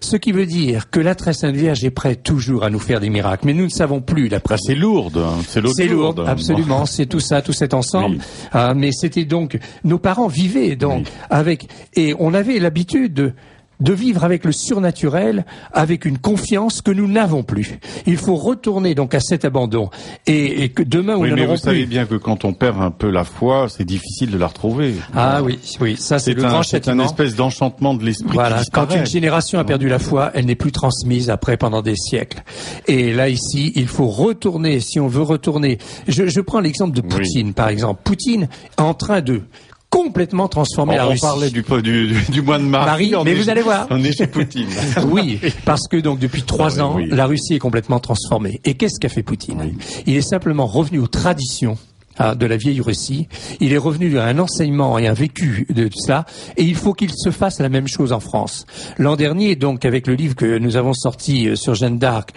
Ce 0.00 0.16
qui 0.16 0.33
veut 0.33 0.47
dire 0.47 0.90
que 0.90 1.00
la 1.00 1.14
sainte 1.14 1.54
Vierge 1.57 1.85
est 1.85 1.90
prête 1.90 2.23
toujours 2.23 2.64
à 2.64 2.71
nous 2.71 2.78
faire 2.78 3.00
des 3.00 3.11
miracles. 3.11 3.47
Mais 3.47 3.54
nous 3.54 3.64
ne 3.64 3.68
savons 3.71 4.00
plus 4.00 4.28
la 4.28 4.38
Bah, 4.40 4.57
c'est 4.59 4.75
lourde, 4.75 5.18
hein. 5.18 5.37
c'est 5.47 5.61
l'eau 5.61 5.68
de 5.68 5.75
c'est 5.75 5.87
lourd, 5.87 6.14
lourde. 6.14 6.25
absolument. 6.26 6.87
C'est 6.87 7.07
tout 7.07 7.21
ça, 7.21 7.42
tout 7.42 7.52
cet 7.52 7.75
ensemble. 7.75 8.16
Oui. 8.16 8.23
Ah, 8.52 8.73
mais 8.75 8.92
c'était 8.92 9.25
donc 9.25 9.59
nos 9.85 9.99
parents 9.99 10.26
vivaient 10.28 10.75
donc 10.76 11.07
avec 11.30 11.68
et 11.95 12.14
on 12.18 12.33
avait 12.35 12.59
l'habitude 12.59 13.12
de 13.14 13.33
de 13.81 13.93
vivre 13.93 14.25
avec 14.25 14.45
le 14.45 14.53
surnaturel, 14.53 15.45
avec 15.73 16.05
une 16.05 16.19
confiance 16.19 16.83
que 16.83 16.91
nous 16.91 17.07
n'avons 17.07 17.43
plus. 17.43 17.79
Il 18.07 18.17
faut 18.17 18.35
retourner 18.35 18.95
donc 18.95 19.15
à 19.15 19.21
cet 19.21 19.45
abandon 19.45 19.91
et, 20.27 20.65
et 20.65 20.69
que 20.71 20.83
demain 20.83 21.17
Oui, 21.17 21.31
nous 21.31 21.37
mais 21.37 21.43
vous 21.43 21.49
aurons 21.53 21.57
savez 21.57 21.81
plus. 21.83 21.87
bien 21.87 22.07
que 22.07 22.17
quand 22.17 22.45
on 22.45 22.53
perd 22.53 22.81
un 22.81 22.91
peu 22.91 23.11
la 23.11 23.25
foi, 23.25 23.69
c'est 23.69 23.85
difficile 23.85 24.31
de 24.31 24.39
la 24.39 24.49
retrouver. 24.49 24.95
Ah 25.15 25.43
oui, 25.43 25.59
oui, 25.81 25.97
ça 25.97 26.19
c'est 26.19 26.35
le 26.35 26.45
un, 26.45 26.49
grand 26.49 26.63
c'est 26.63 26.89
un 26.89 26.99
espèce 26.99 27.35
d'enchantement 27.37 27.95
de 27.95 28.05
l'esprit. 28.05 28.33
Voilà, 28.33 28.63
quand 28.73 28.95
une 28.95 29.07
génération 29.07 29.59
a 29.59 29.65
perdu 29.65 29.89
la 29.89 29.99
foi, 29.99 30.31
elle 30.35 30.47
n'est 30.47 30.55
plus 30.55 30.73
transmise 30.73 31.31
après 31.31 31.57
pendant 31.57 31.83
des 31.83 31.97
siècles. 31.97 32.43
Et 32.87 33.13
là 33.13 33.29
ici, 33.29 33.73
il 33.77 33.87
faut 33.87 34.09
retourner, 34.09 34.81
si 34.81 34.99
on 35.01 35.09
veut 35.09 35.23
retourner. 35.23 35.79
Je, 36.09 36.27
je 36.27 36.41
prends 36.41 36.61
l'exemple 36.61 36.95
de 36.97 37.01
Poutine, 37.01 37.55
par 37.55 37.69
exemple. 37.69 38.01
Poutine 38.05 38.49
est 38.77 38.81
en 38.81 38.95
train 38.95 39.21
de 39.21 39.43
complètement 39.90 40.49
transformer 40.49 40.95
On, 40.95 40.97
la 40.99 41.07
on 41.07 41.11
Russie. 41.11 41.21
parlait 41.23 41.50
du, 41.50 41.62
du, 41.62 42.07
du, 42.09 42.21
du 42.30 42.42
mois 42.42 42.59
de 42.59 42.64
mars. 42.64 42.87
Marie, 42.87 43.14
on 43.16 43.25
mais 43.25 43.33
est- 43.33 43.35
vous 43.37 43.49
allez 43.49 43.62
voir. 43.62 43.87
On 43.90 44.02
est 44.04 44.12
chez 44.16 44.26
Poutine. 44.26 44.68
Oui, 45.09 45.40
parce 45.64 45.88
que 45.88 45.97
donc 45.97 46.18
depuis 46.18 46.42
trois 46.42 46.78
Ah 46.80 46.85
ans, 46.85 46.95
oui, 46.97 47.09
la 47.11 47.26
Russie 47.26 47.54
est 47.54 47.59
complètement 47.59 47.99
transformée. 48.00 48.61
Et 48.64 48.75
qu'est-ce 48.75 48.99
qu'a 49.00 49.09
fait 49.09 49.23
Poutine? 49.23 49.75
Il 50.07 50.16
est 50.16 50.23
simplement 50.23 50.66
revenu 50.66 50.99
aux 50.99 51.07
traditions 51.07 51.78
de 52.19 52.47
la 52.47 52.57
vieille 52.57 52.81
Russie. 52.81 53.29
Il 53.61 53.73
est 53.73 53.79
revenu 53.79 54.19
à 54.19 54.25
un 54.25 54.39
enseignement 54.39 54.99
et 54.99 55.07
un 55.07 55.13
vécu 55.13 55.67
de 55.71 55.89
cela. 55.95 56.25
Et 56.57 56.65
il 56.65 56.75
faut 56.75 56.93
qu'il 56.93 57.11
se 57.15 57.31
fasse 57.31 57.61
la 57.61 57.69
même 57.69 57.89
chose 57.89 58.13
en 58.13 58.21
France. 58.21 58.67
L'an 58.99 59.17
dernier, 59.17 59.57
donc, 59.57 59.85
avec 59.85 60.07
le 60.07 60.15
livre 60.15 60.35
que 60.35 60.59
nous 60.59 60.77
avons 60.77 60.95
sorti 60.95 61.49
euh, 61.49 61.57
sur 61.57 61.75
Jeanne 61.75 61.99
d'Arc, 61.99 62.33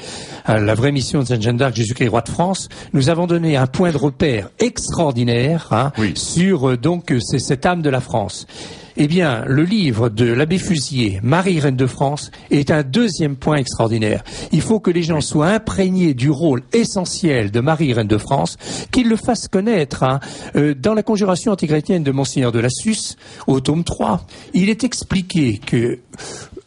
euh, 0.49 0.59
la 0.59 0.73
vraie 0.75 0.91
mission 0.91 1.23
de 1.23 1.25
Jeanne 1.41 1.57
d'Arc, 1.57 1.75
Jésus-Christ, 1.75 2.07
roi 2.09 2.21
de 2.21 2.29
France, 2.29 2.69
nous 2.93 3.09
avons 3.09 3.27
donné 3.27 3.57
un 3.57 3.67
point 3.67 3.91
de 3.91 3.97
repère 3.97 4.49
extraordinaire 4.59 5.67
hein, 5.71 5.91
Oui. 5.97 6.13
sur 6.15 6.69
euh, 6.71 6.77
donc 6.77 7.13
cette 7.19 7.65
âme 7.65 7.81
de 7.81 7.89
la 7.89 8.01
France. 8.01 8.45
Eh 8.97 9.07
bien, 9.07 9.43
le 9.47 9.63
livre 9.63 10.09
de 10.09 10.25
l'abbé 10.25 10.57
Fusier, 10.57 11.19
Marie 11.23 11.59
Reine 11.59 11.75
de 11.75 11.85
France, 11.85 12.31
est 12.49 12.71
un 12.71 12.83
deuxième 12.83 13.35
point 13.35 13.57
extraordinaire. 13.57 14.23
Il 14.51 14.61
faut 14.61 14.79
que 14.79 14.91
les 14.91 15.03
gens 15.03 15.21
soient 15.21 15.47
imprégnés 15.47 16.13
du 16.13 16.29
rôle 16.29 16.61
essentiel 16.73 17.51
de 17.51 17.59
Marie 17.61 17.93
Reine 17.93 18.07
de 18.07 18.17
France, 18.17 18.57
qu'ils 18.91 19.07
le 19.07 19.15
fassent 19.15 19.47
connaître. 19.47 20.03
hein. 20.03 20.19
Euh, 20.55 20.73
dans 20.73 20.93
la 20.93 21.03
conjuration 21.03 21.51
antichrétienne 21.51 22.03
de 22.03 22.11
Monseigneur 22.11 22.51
de 22.51 22.59
la 22.59 22.69
Suisse, 22.69 23.15
au 23.47 23.59
tome 23.59 23.83
3, 23.83 24.25
il 24.53 24.69
est 24.69 24.83
expliqué 24.83 25.57
que, 25.57 25.99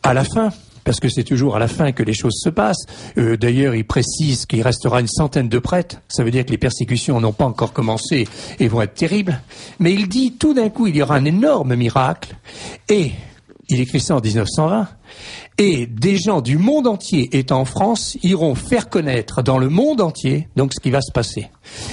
à 0.02 0.14
la 0.14 0.24
fin, 0.24 0.50
parce 0.84 1.00
que 1.00 1.08
c'est 1.08 1.24
toujours 1.24 1.56
à 1.56 1.58
la 1.58 1.68
fin 1.68 1.92
que 1.92 2.02
les 2.02 2.12
choses 2.12 2.38
se 2.38 2.50
passent. 2.50 2.86
Euh, 3.18 3.36
D'ailleurs, 3.36 3.74
il 3.74 3.84
précise 3.84 4.46
qu'il 4.46 4.62
restera 4.62 5.00
une 5.00 5.08
centaine 5.08 5.48
de 5.48 5.58
prêtres. 5.58 5.96
Ça 6.08 6.22
veut 6.22 6.30
dire 6.30 6.44
que 6.44 6.50
les 6.50 6.58
persécutions 6.58 7.20
n'ont 7.20 7.32
pas 7.32 7.46
encore 7.46 7.72
commencé 7.72 8.28
et 8.58 8.68
vont 8.68 8.82
être 8.82 8.94
terribles. 8.94 9.40
Mais 9.78 9.92
il 9.92 10.08
dit 10.08 10.36
tout 10.38 10.54
d'un 10.54 10.68
coup, 10.68 10.86
il 10.86 10.96
y 10.96 11.02
aura 11.02 11.16
un 11.16 11.24
énorme 11.24 11.74
miracle. 11.74 12.36
Et 12.88 13.12
il 13.68 13.80
écrit 13.80 14.00
ça 14.00 14.16
en 14.16 14.20
1920. 14.20 14.88
Et 15.56 15.86
des 15.86 16.16
gens 16.16 16.40
du 16.40 16.58
monde 16.58 16.86
entier 16.86 17.36
étant 17.38 17.60
en 17.60 17.64
France 17.64 18.16
iront 18.22 18.54
faire 18.54 18.88
connaître 18.88 19.42
dans 19.42 19.58
le 19.58 19.68
monde 19.68 20.00
entier 20.00 20.48
donc 20.56 20.72
ce 20.74 20.80
qui 20.80 20.90
va 20.90 21.00
se 21.00 21.12
passer. 21.12 21.48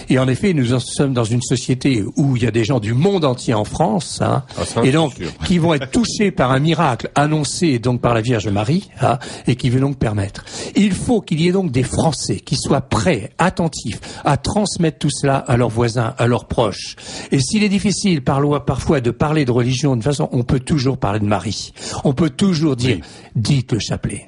Et 0.10 0.18
en 0.20 0.28
effet, 0.28 0.54
nous 0.54 0.74
en 0.74 0.80
sommes 0.80 1.14
dans 1.14 1.24
une 1.24 1.42
société 1.42 2.04
où 2.16 2.36
il 2.36 2.44
y 2.44 2.48
a 2.48 2.52
des 2.52 2.64
gens 2.64 2.80
du 2.80 2.94
monde 2.94 3.24
entier 3.24 3.54
en 3.54 3.64
France, 3.64 4.20
hein, 4.22 4.44
Ah, 4.58 4.84
et 4.84 4.92
donc 4.92 5.14
qui 5.46 5.58
vont 5.60 5.74
être 5.74 5.92
touchés 5.92 6.32
par 6.32 6.52
un 6.52 6.60
miracle 6.60 7.10
annoncé 7.16 7.80
donc 7.80 8.02
par 8.02 8.14
la 8.14 8.22
Vierge 8.22 8.48
Marie, 8.48 8.90
hein, 9.02 9.20
et 9.48 9.56
qui 9.56 9.70
veut 9.70 9.80
donc 9.80 9.98
permettre. 9.98 10.44
Il 10.76 10.94
faut 10.94 11.22
qu'il 11.22 11.42
y 11.42 11.48
ait 11.48 11.52
donc 11.52 11.72
des 11.72 11.84
Français 11.84 12.38
qui 12.38 12.56
soient 12.58 12.82
prêts, 12.82 13.32
attentifs 13.38 14.00
à 14.26 14.38
transmettre 14.38 14.98
tout 15.00 15.10
cela 15.12 15.38
à 15.38 15.56
leurs 15.58 15.70
voisins, 15.70 16.14
à 16.18 16.28
leurs 16.28 16.46
proches. 16.46 16.96
Et 17.32 17.40
s'il 17.40 17.64
est 17.64 17.70
difficile 17.70 18.24
parfois 18.24 19.02
de 19.02 19.12
parler 19.12 19.46
de 19.46 19.52
religion 19.52 19.96
de 19.96 20.04
façon, 20.04 20.30
on 20.32 20.44
peut 20.44 20.60
toujours 20.60 20.98
parler 20.98 21.20
de 21.20 21.26
Marie. 21.26 21.74
On 22.04 22.14
peut 22.14 22.30
toujours 22.30 22.76
dire, 22.76 23.00
dites 23.36 23.72
le 23.74 23.80
chapelet. 23.80 24.26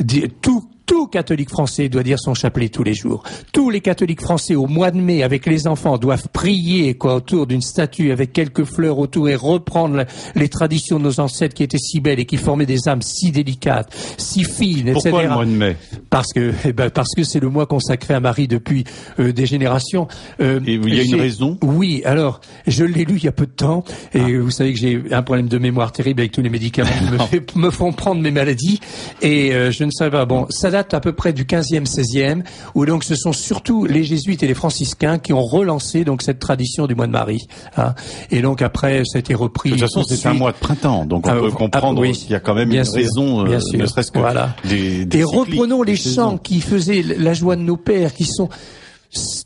Dis- 0.00 0.28
Tout 0.40 0.68
tout 0.86 1.06
catholique 1.08 1.50
français 1.50 1.88
doit 1.88 2.02
dire 2.04 2.18
son 2.18 2.32
chapelet 2.34 2.68
tous 2.68 2.84
les 2.84 2.94
jours. 2.94 3.22
Tous 3.52 3.70
les 3.70 3.80
catholiques 3.80 4.20
français 4.22 4.54
au 4.54 4.66
mois 4.66 4.90
de 4.92 4.98
mai 5.00 5.22
avec 5.22 5.44
les 5.46 5.66
enfants 5.66 5.98
doivent 5.98 6.28
prier 6.32 6.94
quoi 6.94 7.16
autour 7.16 7.46
d'une 7.46 7.60
statue 7.60 8.12
avec 8.12 8.32
quelques 8.32 8.64
fleurs 8.64 8.98
autour 8.98 9.28
et 9.28 9.34
reprendre 9.34 10.04
les 10.34 10.48
traditions 10.48 10.98
de 10.98 11.04
nos 11.04 11.20
ancêtres 11.20 11.54
qui 11.54 11.62
étaient 11.64 11.76
si 11.78 12.00
belles 12.00 12.20
et 12.20 12.24
qui 12.24 12.36
formaient 12.36 12.66
des 12.66 12.88
âmes 12.88 13.02
si 13.02 13.30
délicates, 13.32 13.92
si 14.16 14.44
fines, 14.44 14.88
etc. 14.88 15.00
Pourquoi 15.10 15.22
le 15.24 15.28
mois 15.30 15.44
de 15.44 15.50
mai? 15.50 15.76
Parce 16.08 16.32
que 16.32 16.52
eh 16.64 16.72
ben, 16.72 16.88
parce 16.90 17.14
que 17.16 17.24
c'est 17.24 17.40
le 17.40 17.48
mois 17.50 17.66
consacré 17.66 18.14
à 18.14 18.20
Marie 18.20 18.46
depuis 18.48 18.84
euh, 19.18 19.32
des 19.32 19.46
générations. 19.46 20.06
Euh, 20.40 20.60
Et 20.66 20.74
il 20.74 20.94
y 20.94 21.00
a 21.00 21.02
une 21.02 21.20
raison? 21.20 21.58
Oui, 21.62 22.02
alors 22.04 22.40
je 22.66 22.84
l'ai 22.84 23.04
lu 23.04 23.14
il 23.16 23.24
y 23.24 23.28
a 23.28 23.32
peu 23.32 23.46
de 23.46 23.50
temps 23.52 23.84
et 24.14 24.20
Ah. 24.20 24.40
vous 24.40 24.50
savez 24.50 24.72
que 24.72 24.78
j'ai 24.78 25.02
un 25.10 25.22
problème 25.22 25.48
de 25.48 25.58
mémoire 25.58 25.90
terrible 25.92 26.20
avec 26.20 26.32
tous 26.32 26.42
les 26.42 26.50
médicaments 26.50 26.90
qui 26.90 27.12
me, 27.12 27.18
fait- 27.26 27.56
me 27.56 27.70
font 27.70 27.92
prendre 27.92 28.20
mes 28.20 28.30
maladies 28.30 28.78
et 29.22 29.52
euh, 29.52 29.70
je 29.72 29.84
ne 29.84 29.90
savais 29.90 30.10
pas. 30.10 30.24
Bon, 30.26 30.46
ça 30.50 30.70
date 30.76 30.92
à 30.94 31.00
peu 31.00 31.12
près 31.12 31.32
du 31.32 31.44
15e, 31.44 31.86
16e 31.86 32.42
où 32.74 32.84
donc 32.84 33.02
ce 33.02 33.14
sont 33.14 33.32
surtout 33.32 33.86
les 33.86 34.04
jésuites 34.04 34.42
et 34.42 34.46
les 34.46 34.54
franciscains 34.54 35.18
qui 35.18 35.32
ont 35.32 35.42
relancé 35.42 36.04
donc 36.04 36.20
cette 36.22 36.38
tradition 36.38 36.86
du 36.86 36.94
mois 36.94 37.06
de 37.06 37.12
Marie. 37.12 37.46
hein. 37.78 37.94
Et 38.30 38.42
donc 38.42 38.60
après 38.60 39.02
ça 39.06 39.16
a 39.16 39.20
été 39.20 39.34
repris. 39.34 39.70
De 39.70 39.74
toute 39.76 39.84
façon, 39.84 40.02
c'est 40.04 40.26
un 40.28 40.34
mois 40.34 40.52
de 40.52 40.58
printemps, 40.58 41.06
donc 41.06 41.26
on 41.26 41.30
Ah, 41.30 41.34
peut 41.36 41.50
ah, 41.50 41.56
comprendre 41.56 42.00
oui. 42.02 42.12
qu'il 42.12 42.30
y 42.30 42.34
a 42.34 42.40
quand 42.40 42.54
même 42.54 42.68
Bien 42.68 42.82
une 42.82 42.84
sûr, 42.84 42.94
raison, 42.96 43.40
euh, 43.40 43.48
bien 43.48 43.60
sûr. 43.60 43.78
ne 43.80 43.86
serait-ce 43.86 44.10
que 44.12 44.18
Voilà. 44.18 44.54
des, 44.68 45.06
des 45.06 45.18
Et 45.18 45.22
cycliques, 45.24 45.38
reprenons 45.40 45.82
les 45.82 45.96
chants 45.96 46.36
qui 46.36 46.60
faisaient 46.60 47.02
la 47.02 47.32
joie 47.32 47.56
de 47.56 47.62
nos 47.62 47.76
pères, 47.78 48.12
qui 48.12 48.26
sont 48.26 48.48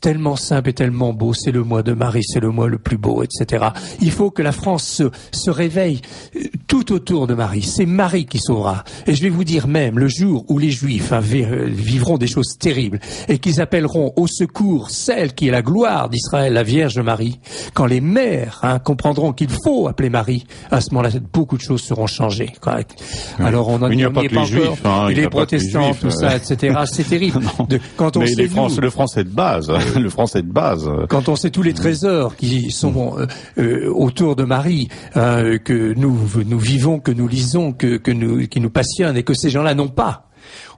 tellement 0.01 0.35
simples 0.35 0.69
et 0.69 0.73
tellement 0.73 1.13
beaux. 1.13 1.33
C'est 1.33 1.51
le 1.51 1.63
mois 1.63 1.83
de 1.83 1.93
Marie, 1.93 2.23
c'est 2.23 2.39
le 2.39 2.49
mois 2.49 2.67
le 2.67 2.77
plus 2.77 2.97
beau, 2.97 3.23
etc. 3.23 3.65
Il 4.01 4.11
faut 4.11 4.31
que 4.31 4.41
la 4.41 4.51
France 4.51 4.83
se, 4.83 5.03
se 5.31 5.49
réveille 5.49 6.01
euh, 6.35 6.39
tout 6.67 6.91
autour 6.91 7.27
de 7.27 7.33
Marie. 7.33 7.61
C'est 7.61 7.85
Marie 7.85 8.25
qui 8.25 8.39
sauvera. 8.39 8.83
Et 9.07 9.13
je 9.15 9.21
vais 9.21 9.29
vous 9.29 9.43
dire 9.43 9.67
même, 9.67 9.99
le 9.99 10.07
jour 10.07 10.45
où 10.49 10.57
les 10.57 10.71
Juifs 10.71 11.11
hein, 11.13 11.21
euh, 11.33 11.67
vivront 11.69 12.17
des 12.17 12.27
choses 12.27 12.57
terribles 12.59 12.99
et 13.27 13.37
qu'ils 13.39 13.61
appelleront 13.61 14.13
au 14.15 14.27
secours 14.27 14.89
celle 14.89 15.33
qui 15.33 15.47
est 15.47 15.51
la 15.51 15.61
gloire 15.61 16.09
d'Israël, 16.09 16.53
la 16.53 16.63
Vierge 16.63 16.99
Marie, 16.99 17.39
quand 17.73 17.85
les 17.85 18.01
mères 18.01 18.59
hein, 18.63 18.79
comprendront 18.79 19.33
qu'il 19.33 19.49
faut 19.63 19.87
appeler 19.87 20.09
Marie, 20.09 20.45
à 20.71 20.81
ce 20.81 20.91
moment-là, 20.93 21.09
beaucoup 21.33 21.57
de 21.57 21.61
choses 21.61 21.81
seront 21.81 22.07
changées. 22.07 22.51
correct 22.59 22.95
Alors 23.39 23.69
on 23.69 23.81
en 23.81 23.89
Il 23.89 23.97
n'y 23.97 24.03
a 24.03 24.09
pas 24.09 24.23
que 24.23 24.35
les. 24.35 24.45
Juifs, 24.45 24.85
hein, 24.85 25.09
les 25.09 25.27
protestants, 25.29 25.93
tout 25.93 26.07
euh. 26.07 26.09
ça, 26.09 26.35
etc. 26.35 26.79
C'est 26.85 27.07
terrible. 27.07 27.39
Non. 27.59 27.65
De- 27.65 27.79
quand 27.97 28.17
on 28.17 28.19
Mais 28.21 28.33
les 28.35 28.47
nous- 28.49 28.67
le 28.79 28.89
français 28.89 29.23
de 29.23 29.29
base, 29.29 29.50
le 29.99 30.09
français 30.09 30.41
de 30.41 30.51
base. 30.51 30.89
quand 31.09 31.29
on 31.29 31.35
sait 31.35 31.49
tous 31.49 31.63
les 31.63 31.73
trésors 31.73 32.35
qui 32.35 32.71
sont 32.71 33.17
euh, 33.17 33.27
euh, 33.57 33.91
autour 33.93 34.35
de 34.35 34.43
Marie, 34.43 34.87
hein, 35.15 35.57
que 35.57 35.93
nous 35.93 36.17
nous 36.45 36.59
vivons, 36.59 36.99
que 36.99 37.11
nous 37.11 37.27
lisons, 37.27 37.73
que, 37.73 37.97
que 37.97 38.11
nous 38.11 38.47
qui 38.47 38.59
nous 38.59 38.69
passionnent 38.69 39.17
et 39.17 39.23
que 39.23 39.33
ces 39.33 39.49
gens-là 39.49 39.73
n'ont 39.73 39.89
pas. 39.89 40.27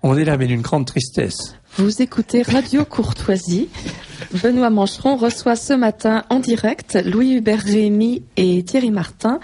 on 0.02 0.18
est 0.18 0.26
là 0.26 0.38
mais 0.38 0.48
d'une 0.48 0.62
grande 0.62 0.86
tristesse. 0.86 1.56
Vous 1.78 2.02
écoutez 2.02 2.44
Radio 2.44 2.86
Courtoisie. 2.86 3.70
Benoît 4.44 4.70
Mancheron 4.70 5.16
reçoit 5.16 5.56
ce 5.56 5.74
matin 5.74 6.24
en 6.30 6.40
direct 6.40 6.98
Louis 7.04 7.34
Hubert 7.34 7.64
Rémy 7.64 8.24
et 8.38 8.64
Thierry 8.64 8.92
Martin 8.92 9.40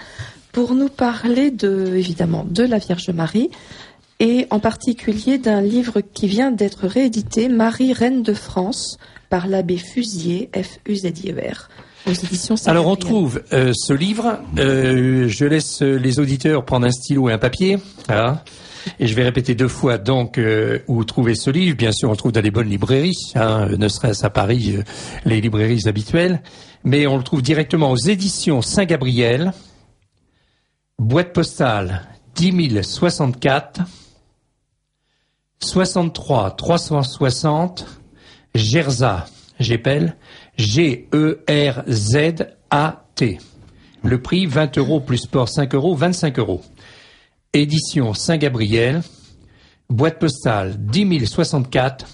pour 0.52 0.74
nous 0.74 0.88
parler 0.88 1.50
de, 1.50 1.94
évidemment, 1.96 2.44
de 2.48 2.62
la 2.62 2.78
Vierge 2.78 3.10
Marie 3.10 3.50
et 4.20 4.46
en 4.50 4.60
particulier 4.60 5.38
d'un 5.38 5.62
livre 5.62 6.02
qui 6.02 6.28
vient 6.28 6.50
d'être 6.50 6.86
réédité, 6.86 7.48
Marie 7.48 7.92
Reine 7.92 8.22
de 8.22 8.34
France, 8.34 8.98
par 9.30 9.46
l'abbé 9.46 9.78
Fusier, 9.78 10.50
F-U-Z-I-E-R. 10.54 11.70
Alors 12.66 12.86
on 12.86 12.96
trouve 12.96 13.42
euh, 13.52 13.72
ce 13.74 13.92
livre, 13.92 14.40
euh, 14.58 15.28
je 15.28 15.44
laisse 15.44 15.82
les 15.82 16.18
auditeurs 16.18 16.64
prendre 16.64 16.86
un 16.86 16.90
stylo 16.90 17.28
et 17.28 17.32
un 17.32 17.38
papier, 17.38 17.78
et 18.98 19.06
je 19.06 19.14
vais 19.14 19.22
répéter 19.22 19.54
deux 19.54 19.68
fois 19.68 19.98
donc 19.98 20.38
euh, 20.38 20.78
où 20.88 21.04
trouver 21.04 21.34
ce 21.34 21.50
livre. 21.50 21.76
Bien 21.76 21.92
sûr, 21.92 22.08
on 22.08 22.12
le 22.12 22.16
trouve 22.16 22.32
dans 22.32 22.40
les 22.40 22.50
bonnes 22.50 22.70
librairies, 22.70 23.32
hein, 23.34 23.68
ne 23.68 23.88
serait-ce 23.88 24.24
à 24.24 24.30
Paris, 24.30 24.78
les 25.26 25.40
librairies 25.40 25.86
habituelles, 25.86 26.42
mais 26.84 27.06
on 27.06 27.18
le 27.18 27.22
trouve 27.22 27.42
directement 27.42 27.92
aux 27.92 27.96
éditions 27.96 28.62
Saint-Gabriel, 28.62 29.52
boîte 30.98 31.34
postale 31.34 32.08
10 32.34 32.82
064, 32.82 33.82
63 35.60 36.56
360, 36.56 37.99
Gerza, 38.54 39.26
j'appelle 39.58 40.16
E 40.58 40.62
G-E-R-Z-A-T. 40.62 41.78
Le 44.02 44.22
prix 44.22 44.46
20 44.46 44.78
euros 44.78 45.00
plus 45.00 45.18
sport 45.18 45.48
5 45.48 45.74
euros, 45.74 45.94
25 45.94 46.38
euros. 46.38 46.62
Édition 47.52 48.14
Saint-Gabriel, 48.14 49.02
boîte 49.88 50.18
postale 50.18 50.74
10 50.78 51.26
064, 51.26 52.06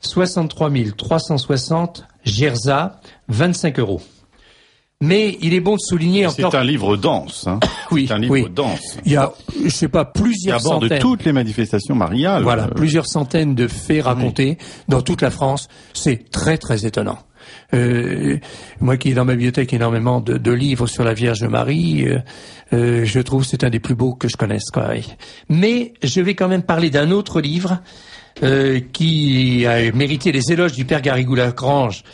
63 0.00 0.70
360, 0.96 2.04
Gerza, 2.24 3.00
25 3.28 3.78
euros. 3.78 4.00
Mais 5.02 5.38
il 5.40 5.54
est 5.54 5.60
bon 5.60 5.76
de 5.76 5.80
souligner 5.80 6.28
C'est 6.28 6.44
encore. 6.44 6.60
un 6.60 6.64
livre 6.64 6.96
dense. 6.96 7.46
Hein. 7.46 7.58
Oui, 7.90 8.04
C'est 8.06 8.14
un 8.14 8.18
livre 8.18 8.32
oui. 8.34 8.46
dense. 8.54 8.98
Il 9.06 9.12
y 9.12 9.16
a, 9.16 9.32
je 9.64 9.68
sais 9.70 9.88
pas, 9.88 10.04
plusieurs 10.04 10.60
aborde 10.60 10.82
centaines. 10.84 11.00
toutes 11.00 11.24
les 11.24 11.32
manifestations 11.32 11.94
mariales. 11.94 12.42
Voilà, 12.42 12.64
Euh, 12.64 12.74
plusieurs 12.74 13.06
centaines 13.06 13.54
de 13.54 13.66
faits 13.66 14.04
racontés 14.04 14.58
dans 14.88 15.00
toute 15.02 15.22
la 15.22 15.30
France. 15.30 15.68
C'est 15.94 16.30
très 16.30 16.56
très 16.58 16.84
étonnant. 16.86 17.18
Euh, 17.74 18.38
moi 18.80 18.96
qui 18.98 19.10
ai 19.10 19.14
dans 19.14 19.24
ma 19.24 19.32
bibliothèque 19.32 19.72
énormément 19.72 20.20
de, 20.20 20.36
de 20.36 20.50
livres 20.52 20.86
sur 20.86 21.02
la 21.02 21.14
Vierge 21.14 21.42
Marie, 21.44 22.06
euh, 22.06 22.18
euh, 22.74 23.04
je 23.04 23.20
trouve 23.20 23.42
que 23.42 23.48
c'est 23.48 23.64
un 23.64 23.70
des 23.70 23.80
plus 23.80 23.94
beaux 23.94 24.14
que 24.14 24.28
je 24.28 24.36
connaisse. 24.36 24.70
Quoi. 24.72 24.90
Mais 25.48 25.94
je 26.02 26.20
vais 26.20 26.34
quand 26.34 26.48
même 26.48 26.62
parler 26.62 26.90
d'un 26.90 27.10
autre 27.10 27.40
livre 27.40 27.80
euh, 28.44 28.78
qui 28.92 29.66
a 29.66 29.90
mérité 29.92 30.30
les 30.30 30.52
éloges 30.52 30.72
du 30.72 30.84
père 30.84 31.00
Garrigou-Lagrange 31.00 32.04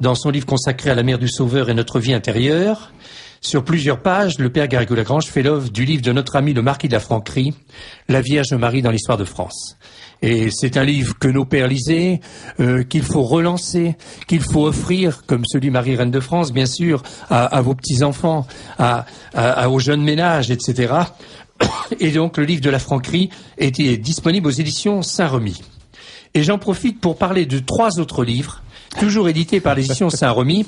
dans 0.00 0.14
son 0.14 0.30
livre 0.30 0.46
consacré 0.46 0.90
à 0.90 0.94
la 0.94 1.02
mère 1.02 1.18
du 1.18 1.28
Sauveur 1.28 1.70
et 1.70 1.74
notre 1.74 2.00
vie 2.00 2.14
intérieure. 2.14 2.92
Sur 3.40 3.64
plusieurs 3.64 4.00
pages, 4.00 4.38
le 4.38 4.50
père 4.50 4.66
Garrigou-Lagrange 4.66 5.26
fait 5.26 5.42
l'œuvre 5.42 5.70
du 5.70 5.84
livre 5.84 6.02
de 6.02 6.12
notre 6.12 6.36
ami 6.36 6.52
le 6.52 6.62
marquis 6.62 6.88
de 6.88 6.94
la 6.94 7.00
Franquerie, 7.00 7.54
La 8.08 8.20
Vierge 8.20 8.52
Marie 8.54 8.82
dans 8.82 8.90
l'histoire 8.90 9.18
de 9.18 9.24
France. 9.24 9.76
Et 10.22 10.48
c'est 10.50 10.76
un 10.78 10.84
livre 10.84 11.14
que 11.18 11.28
nos 11.28 11.44
pères 11.44 11.68
lisaient, 11.68 12.20
euh, 12.60 12.82
qu'il 12.82 13.02
faut 13.02 13.22
relancer, 13.22 13.94
qu'il 14.26 14.40
faut 14.40 14.66
offrir, 14.66 15.24
comme 15.26 15.44
celui 15.46 15.70
Marie 15.70 15.94
Reine 15.96 16.10
de 16.10 16.20
France, 16.20 16.52
bien 16.52 16.66
sûr, 16.66 17.02
à, 17.28 17.60
vos 17.60 17.74
petits-enfants, 17.74 18.46
à- 18.78 19.04
à- 19.34 19.68
aux 19.68 19.78
jeunes 19.78 20.02
ménages, 20.02 20.50
etc. 20.50 20.94
Et 22.00 22.10
donc 22.10 22.38
le 22.38 22.44
livre 22.44 22.62
de 22.62 22.70
la 22.70 22.78
Franquerie 22.78 23.28
était 23.58 23.96
disponible 23.98 24.46
aux 24.48 24.50
éditions 24.50 25.02
Saint-Remy. 25.02 25.60
Et 26.34 26.42
j'en 26.42 26.58
profite 26.58 27.00
pour 27.00 27.16
parler 27.18 27.46
de 27.46 27.58
trois 27.58 28.00
autres 28.00 28.24
livres, 28.24 28.62
toujours 28.98 29.28
édités 29.28 29.60
par 29.60 29.74
l'édition 29.74 30.10
Saint-Remy, 30.10 30.66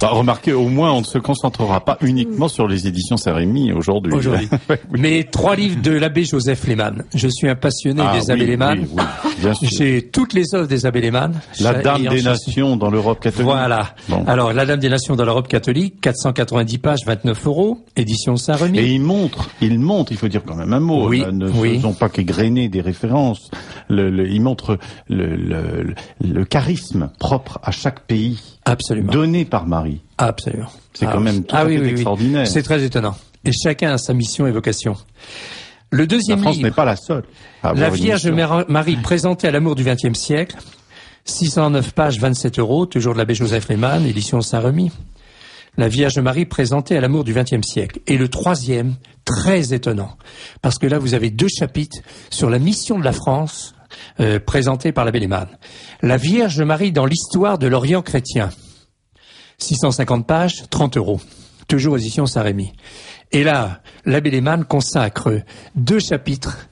bah, 0.00 0.08
remarquez, 0.08 0.52
au 0.52 0.68
moins, 0.68 0.92
on 0.92 1.00
ne 1.00 1.04
se 1.04 1.18
concentrera 1.18 1.84
pas 1.84 1.98
uniquement 2.00 2.48
sur 2.48 2.66
les 2.68 2.86
éditions 2.86 3.16
Saint-Rémy 3.16 3.72
aujourd'hui. 3.72 4.12
aujourd'hui. 4.14 4.48
Mais 4.90 5.24
trois 5.24 5.56
livres 5.56 5.80
de 5.82 5.92
l'abbé 5.92 6.24
Joseph 6.24 6.66
Lehmann. 6.66 7.04
Je 7.14 7.28
suis 7.28 7.48
un 7.48 7.54
passionné 7.54 8.02
Ah, 8.06 8.18
des 8.18 8.30
abbés 8.30 8.42
oui, 8.42 8.46
Lehmann. 8.48 8.78
oui, 8.80 8.88
oui, 9.24 9.30
bien 9.40 9.54
sûr. 9.54 9.68
J'ai 9.70 10.02
toutes 10.10 10.32
les 10.34 10.54
œuvres 10.54 10.68
des 10.68 10.86
abbés 10.86 11.00
Lehmann. 11.00 11.34
La 11.60 11.74
Dame 11.74 12.06
des 12.08 12.22
Nations 12.22 12.76
dans 12.76 12.90
l'Europe 12.90 13.20
catholique. 13.20 13.46
Voilà. 13.46 13.94
Bon. 14.08 14.24
Alors, 14.26 14.52
La 14.52 14.66
Dame 14.66 14.80
des 14.80 14.88
Nations 14.88 15.16
dans 15.16 15.24
l'Europe 15.24 15.48
catholique, 15.48 16.00
490 16.00 16.78
pages, 16.78 17.00
29 17.06 17.46
euros, 17.46 17.78
édition 17.96 18.36
Saint-Remy. 18.36 18.78
Et 18.78 18.86
il 18.92 19.00
montre, 19.00 19.48
il 19.60 19.78
montre, 19.78 20.12
il 20.12 20.18
faut 20.18 20.28
dire 20.28 20.42
quand 20.46 20.56
même 20.56 20.72
un 20.72 20.80
mot. 20.80 21.08
Oui, 21.08 21.20
là, 21.20 21.32
ne 21.32 21.48
oui. 21.50 21.76
faisons 21.76 21.92
pas 21.94 22.08
qu'égrener 22.08 22.68
des 22.68 22.80
références. 22.80 23.50
Le, 23.88 24.10
le- 24.10 24.28
il 24.28 24.40
montre 24.42 24.78
le, 25.08 25.36
le, 25.36 25.94
le 26.22 26.44
charisme 26.44 27.10
propre 27.18 27.55
à 27.62 27.70
chaque 27.70 28.00
pays, 28.00 28.40
Absolument. 28.64 29.12
donné 29.12 29.44
par 29.44 29.66
Marie. 29.66 30.00
Absolument. 30.18 30.70
C'est 30.94 31.06
Ah 31.06 31.12
quand 31.12 31.18
oui. 31.18 31.24
même 31.24 31.44
tout 31.44 31.54
Ah 31.56 31.60
à 31.60 31.64
oui, 31.66 31.74
fait 31.74 31.78
oui, 31.80 31.84
oui. 31.86 31.92
extraordinaire. 31.92 32.46
C'est 32.46 32.62
très 32.62 32.82
étonnant. 32.82 33.14
Et 33.44 33.52
chacun 33.52 33.92
a 33.92 33.98
sa 33.98 34.12
mission 34.14 34.46
et 34.46 34.50
vocation. 34.50 34.96
Le 35.90 35.98
La 36.00 36.06
deuxième 36.06 36.40
France 36.40 36.56
livre, 36.56 36.68
n'est 36.68 36.74
pas 36.74 36.84
la 36.84 36.96
seule. 36.96 37.24
à 37.62 37.72
La 37.74 37.90
Vierge 37.90 38.28
Marie 38.28 38.96
présentée 38.96 39.46
à 39.46 39.50
l'amour 39.52 39.74
du 39.76 39.84
XXe 39.84 40.18
siècle, 40.18 40.56
609 41.24 41.92
pages, 41.92 42.18
27 42.18 42.58
euros, 42.58 42.86
toujours 42.86 43.12
de 43.14 43.18
l'abbé 43.18 43.34
Joseph 43.34 43.68
Lehmann, 43.68 44.04
édition 44.04 44.40
Saint-Remy. 44.40 44.90
La 45.78 45.88
Vierge 45.88 46.18
Marie 46.18 46.46
présentée 46.46 46.96
à 46.96 47.00
l'amour 47.00 47.22
du 47.24 47.34
XXe 47.34 47.62
siècle. 47.66 48.00
Et 48.06 48.16
le 48.16 48.28
troisième, 48.28 48.94
très 49.24 49.74
étonnant, 49.74 50.16
parce 50.62 50.78
que 50.78 50.86
là 50.86 50.98
vous 50.98 51.14
avez 51.14 51.30
deux 51.30 51.48
chapitres 51.48 51.98
sur 52.30 52.48
la 52.48 52.58
mission 52.58 52.98
de 52.98 53.04
la 53.04 53.12
France 53.12 53.74
euh, 54.20 54.38
présentée 54.38 54.92
par 54.92 55.04
l'abbé 55.04 55.20
Lehmann. 55.20 55.48
La 56.02 56.16
Vierge 56.16 56.60
Marie 56.62 56.92
dans 56.92 57.06
l'histoire 57.06 57.58
de 57.58 57.66
l'Orient 57.66 58.02
chrétien. 58.02 58.50
650 59.58 60.26
pages, 60.26 60.64
30 60.70 60.96
euros. 60.96 61.20
Toujours 61.68 61.94
aux 61.94 61.98
éditions 61.98 62.26
Saint-Rémy. 62.26 62.72
Et 63.32 63.42
là, 63.42 63.80
l'abbé 64.04 64.30
Lehmann 64.30 64.64
consacre 64.64 65.40
deux 65.74 65.98
chapitres 65.98 66.68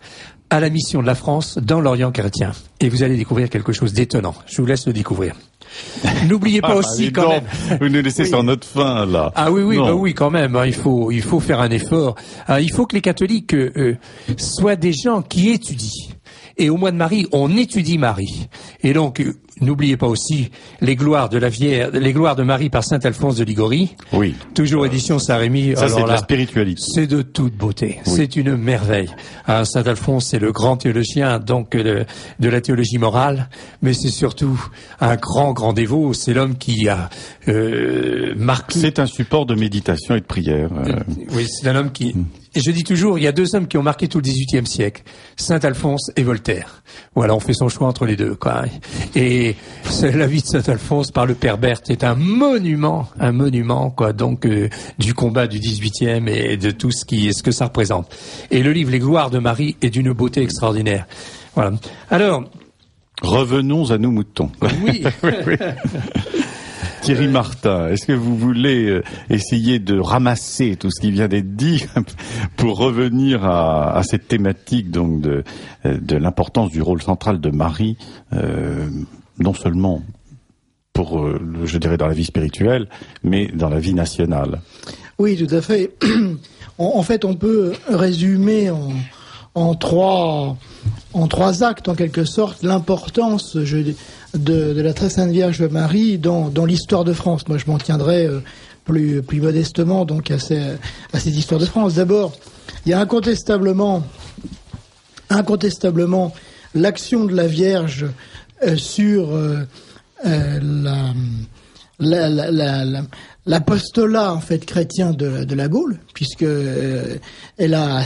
à 0.50 0.60
la 0.60 0.68
mission 0.70 1.00
de 1.02 1.06
la 1.06 1.14
France 1.16 1.58
dans 1.60 1.80
l'Orient 1.80 2.12
chrétien. 2.12 2.52
Et 2.80 2.88
vous 2.88 3.02
allez 3.02 3.16
découvrir 3.16 3.48
quelque 3.50 3.72
chose 3.72 3.92
d'étonnant. 3.92 4.34
Je 4.46 4.60
vous 4.60 4.66
laisse 4.66 4.86
le 4.86 4.92
découvrir. 4.92 5.34
N'oubliez 6.28 6.60
pas 6.60 6.68
Ah, 6.74 6.76
aussi 6.76 7.10
quand 7.10 7.28
même. 7.28 7.44
Vous 7.80 7.88
nous 7.88 8.00
laissez 8.02 8.22
Oui. 8.22 8.28
sur 8.28 8.44
notre 8.44 8.66
fin, 8.66 9.04
là. 9.06 9.32
Ah 9.34 9.50
oui, 9.50 9.62
oui, 9.62 9.78
bah 9.78 9.94
oui, 9.94 10.14
quand 10.14 10.30
même. 10.30 10.54
hein, 10.54 10.66
il 10.66 10.74
faut, 10.74 11.10
il 11.10 11.22
faut 11.22 11.40
faire 11.40 11.60
un 11.60 11.70
effort. 11.70 12.14
Ah, 12.46 12.60
il 12.60 12.70
faut 12.70 12.86
que 12.86 12.94
les 12.94 13.00
catholiques 13.00 13.54
euh, 13.54 13.72
euh, 13.76 13.96
soient 14.36 14.76
des 14.76 14.92
gens 14.92 15.22
qui 15.22 15.48
étudient. 15.50 16.13
Et 16.56 16.70
au 16.70 16.76
mois 16.76 16.92
de 16.92 16.96
Marie, 16.96 17.26
on 17.32 17.56
étudie 17.56 17.98
Marie. 17.98 18.48
Et 18.82 18.92
donc, 18.92 19.20
euh, 19.20 19.34
n'oubliez 19.60 19.96
pas 19.96 20.06
aussi 20.06 20.50
les 20.80 20.94
gloires 20.94 21.28
de 21.28 21.38
la 21.38 21.48
Vierge, 21.48 21.92
les 21.94 22.12
gloires 22.12 22.36
de 22.36 22.44
Marie 22.44 22.70
par 22.70 22.84
saint 22.84 23.00
Alphonse 23.02 23.36
de 23.36 23.44
Ligorie. 23.44 23.96
Oui. 24.12 24.34
Toujours 24.54 24.86
édition 24.86 25.18
Saint-Rémy. 25.18 25.74
Ça, 25.76 25.88
c'est 25.88 26.02
de 26.02 26.06
la 26.08 26.16
spiritualité. 26.18 26.80
c'est 26.84 27.06
de 27.08 27.22
toute 27.22 27.54
beauté. 27.56 27.98
C'est 28.04 28.36
une 28.36 28.56
merveille. 28.56 29.10
Ah, 29.46 29.64
Saint 29.64 29.82
Alphonse, 29.82 30.26
c'est 30.26 30.38
le 30.38 30.52
grand 30.52 30.76
théologien 30.76 31.40
donc 31.40 31.70
de, 31.76 32.04
de 32.38 32.48
la 32.48 32.60
théologie 32.60 32.98
morale, 32.98 33.48
mais 33.82 33.92
c'est 33.92 34.08
surtout 34.10 34.60
un 35.00 35.16
grand, 35.16 35.52
grand 35.52 35.72
dévot. 35.72 36.12
C'est 36.14 36.34
l'homme 36.34 36.56
qui 36.56 36.88
a 36.88 37.10
euh, 37.48 38.34
marqué. 38.36 38.78
C'est 38.78 38.98
un 38.98 39.06
support 39.06 39.46
de 39.46 39.54
méditation 39.54 40.14
et 40.14 40.20
de 40.20 40.24
prière. 40.26 40.68
euh, 40.86 41.00
Oui, 41.32 41.46
c'est 41.48 41.68
un 41.68 41.76
homme 41.76 41.90
qui. 41.92 42.14
Et 42.54 42.60
je 42.60 42.70
dis 42.70 42.84
toujours, 42.84 43.18
il 43.18 43.24
y 43.24 43.26
a 43.26 43.32
deux 43.32 43.54
hommes 43.56 43.66
qui 43.66 43.76
ont 43.78 43.82
marqué 43.82 44.06
tout 44.06 44.18
le 44.18 44.22
XVIIIe 44.22 44.66
siècle 44.66 45.02
Saint 45.36 45.58
Alphonse 45.58 46.12
et 46.16 46.22
Voltaire. 46.22 46.82
Voilà, 47.14 47.34
on 47.34 47.40
fait 47.40 47.52
son 47.52 47.68
choix 47.68 47.88
entre 47.88 48.06
les 48.06 48.14
deux, 48.16 48.36
quoi. 48.36 48.64
Et 49.16 49.56
la 50.02 50.26
vie 50.26 50.40
de 50.40 50.46
Saint 50.46 50.62
Alphonse 50.72 51.10
par 51.10 51.26
le 51.26 51.34
père 51.34 51.58
Berthe 51.58 51.90
est 51.90 52.04
un 52.04 52.14
monument, 52.14 53.08
un 53.18 53.32
monument, 53.32 53.90
quoi. 53.90 54.12
Donc 54.12 54.46
euh, 54.46 54.68
du 54.98 55.14
combat 55.14 55.46
du 55.48 55.58
XVIIIe 55.58 56.28
et 56.28 56.56
de 56.56 56.70
tout 56.70 56.92
ce 56.92 57.04
qui, 57.04 57.32
ce 57.34 57.42
que 57.42 57.50
ça 57.50 57.66
représente. 57.66 58.14
Et 58.50 58.62
le 58.62 58.72
livre 58.72 58.90
Les 58.92 59.00
Gloires 59.00 59.30
de 59.30 59.38
Marie 59.40 59.76
est 59.82 59.90
d'une 59.90 60.12
beauté 60.12 60.42
extraordinaire. 60.42 61.06
Voilà. 61.54 61.72
Alors, 62.10 62.44
Revenons 63.22 63.90
à 63.90 63.98
nos 63.98 64.10
moutons. 64.10 64.50
oui. 64.84 65.04
Thierry 67.04 67.28
Martin, 67.28 67.88
est-ce 67.90 68.06
que 68.06 68.14
vous 68.14 68.34
voulez 68.34 68.86
euh, 68.86 69.02
essayer 69.28 69.78
de 69.78 70.00
ramasser 70.00 70.76
tout 70.76 70.90
ce 70.90 71.02
qui 71.02 71.10
vient 71.10 71.28
d'être 71.28 71.54
dit 71.54 71.84
pour 72.56 72.78
revenir 72.78 73.44
à, 73.44 74.00
cette 74.04 74.26
thématique 74.26 74.90
donc 74.90 75.20
de, 75.20 75.44
euh, 75.84 75.98
de 76.00 76.16
l'importance 76.16 76.70
du 76.70 76.80
rôle 76.80 77.02
central 77.02 77.42
de 77.42 77.50
Marie, 77.50 77.98
euh, 78.32 78.88
non 79.38 79.52
seulement 79.52 80.02
pour, 80.94 81.22
je 81.64 81.76
dirais, 81.76 81.98
dans 81.98 82.06
la 82.06 82.14
vie 82.14 82.24
spirituelle, 82.24 82.88
mais 83.22 83.48
dans 83.48 83.68
la 83.68 83.80
vie 83.80 83.92
nationale? 83.92 84.62
Oui, 85.18 85.36
tout 85.36 85.54
à 85.54 85.60
fait. 85.60 85.92
En, 86.76 87.02
fait, 87.04 87.24
on 87.24 87.36
peut 87.36 87.72
résumer 87.88 88.68
en, 89.54 89.74
trois 89.76 90.56
actes, 91.62 91.88
en 91.88 91.94
quelque 91.94 92.24
sorte, 92.24 92.64
l'importance 92.64 93.62
de, 94.34 94.80
la 94.80 94.92
très 94.92 95.10
sainte 95.10 95.30
Vierge 95.30 95.62
Marie 95.62 96.18
dans, 96.18 96.48
dans 96.48 96.64
l'histoire 96.64 97.04
de 97.04 97.12
France. 97.12 97.46
Moi, 97.48 97.58
je 97.58 97.66
m'en 97.66 97.78
tiendrai 97.78 98.26
euh, 98.26 98.40
plus, 98.84 99.22
plus 99.22 99.40
modestement 99.40 100.04
donc 100.04 100.30
à, 100.30 100.38
ces, 100.38 100.60
à 101.12 101.20
cette 101.20 101.34
histoire 101.36 101.60
de 101.60 101.66
France. 101.66 101.94
D'abord, 101.94 102.32
il 102.86 102.90
y 102.90 102.92
a 102.92 103.00
incontestablement, 103.00 104.02
incontestablement 105.30 106.34
l'action 106.74 107.24
de 107.24 107.34
la 107.34 107.46
Vierge 107.46 108.06
euh, 108.66 108.76
sur 108.76 109.34
euh, 109.34 109.64
la- 111.98 113.02
l'apostolat 113.46 114.32
en 114.32 114.40
fait 114.40 114.64
chrétien 114.64 115.10
de, 115.12 115.44
de 115.44 115.54
la 115.54 115.68
Gaule, 115.68 115.98
puisque 116.14 116.42
euh, 116.42 117.16
elle 117.58 117.74
a 117.74 118.04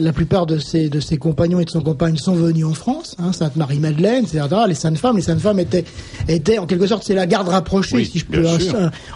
la 0.00 0.12
plupart 0.12 0.46
de 0.46 0.58
ses 0.58 0.88
de 0.88 1.00
ses 1.00 1.16
compagnons 1.16 1.58
et 1.58 1.64
de 1.64 1.70
son 1.70 1.80
compagne 1.80 2.16
sont 2.16 2.34
venus 2.34 2.64
en 2.64 2.74
France, 2.74 3.16
hein, 3.18 3.32
Sainte 3.32 3.56
Marie 3.56 3.80
Madeleine, 3.80 4.24
etc. 4.24 4.46
Les 4.68 4.74
saintes 4.74 4.98
femmes, 4.98 5.16
les 5.16 5.22
saintes 5.22 5.40
femmes 5.40 5.58
étaient 5.58 5.84
étaient 6.28 6.58
en 6.58 6.66
quelque 6.66 6.86
sorte 6.86 7.02
c'est 7.04 7.14
la 7.14 7.26
garde 7.26 7.48
rapprochée, 7.48 7.96
Oui, 7.96 8.06
si 8.06 8.20
je 8.20 8.26
peux 8.26 8.44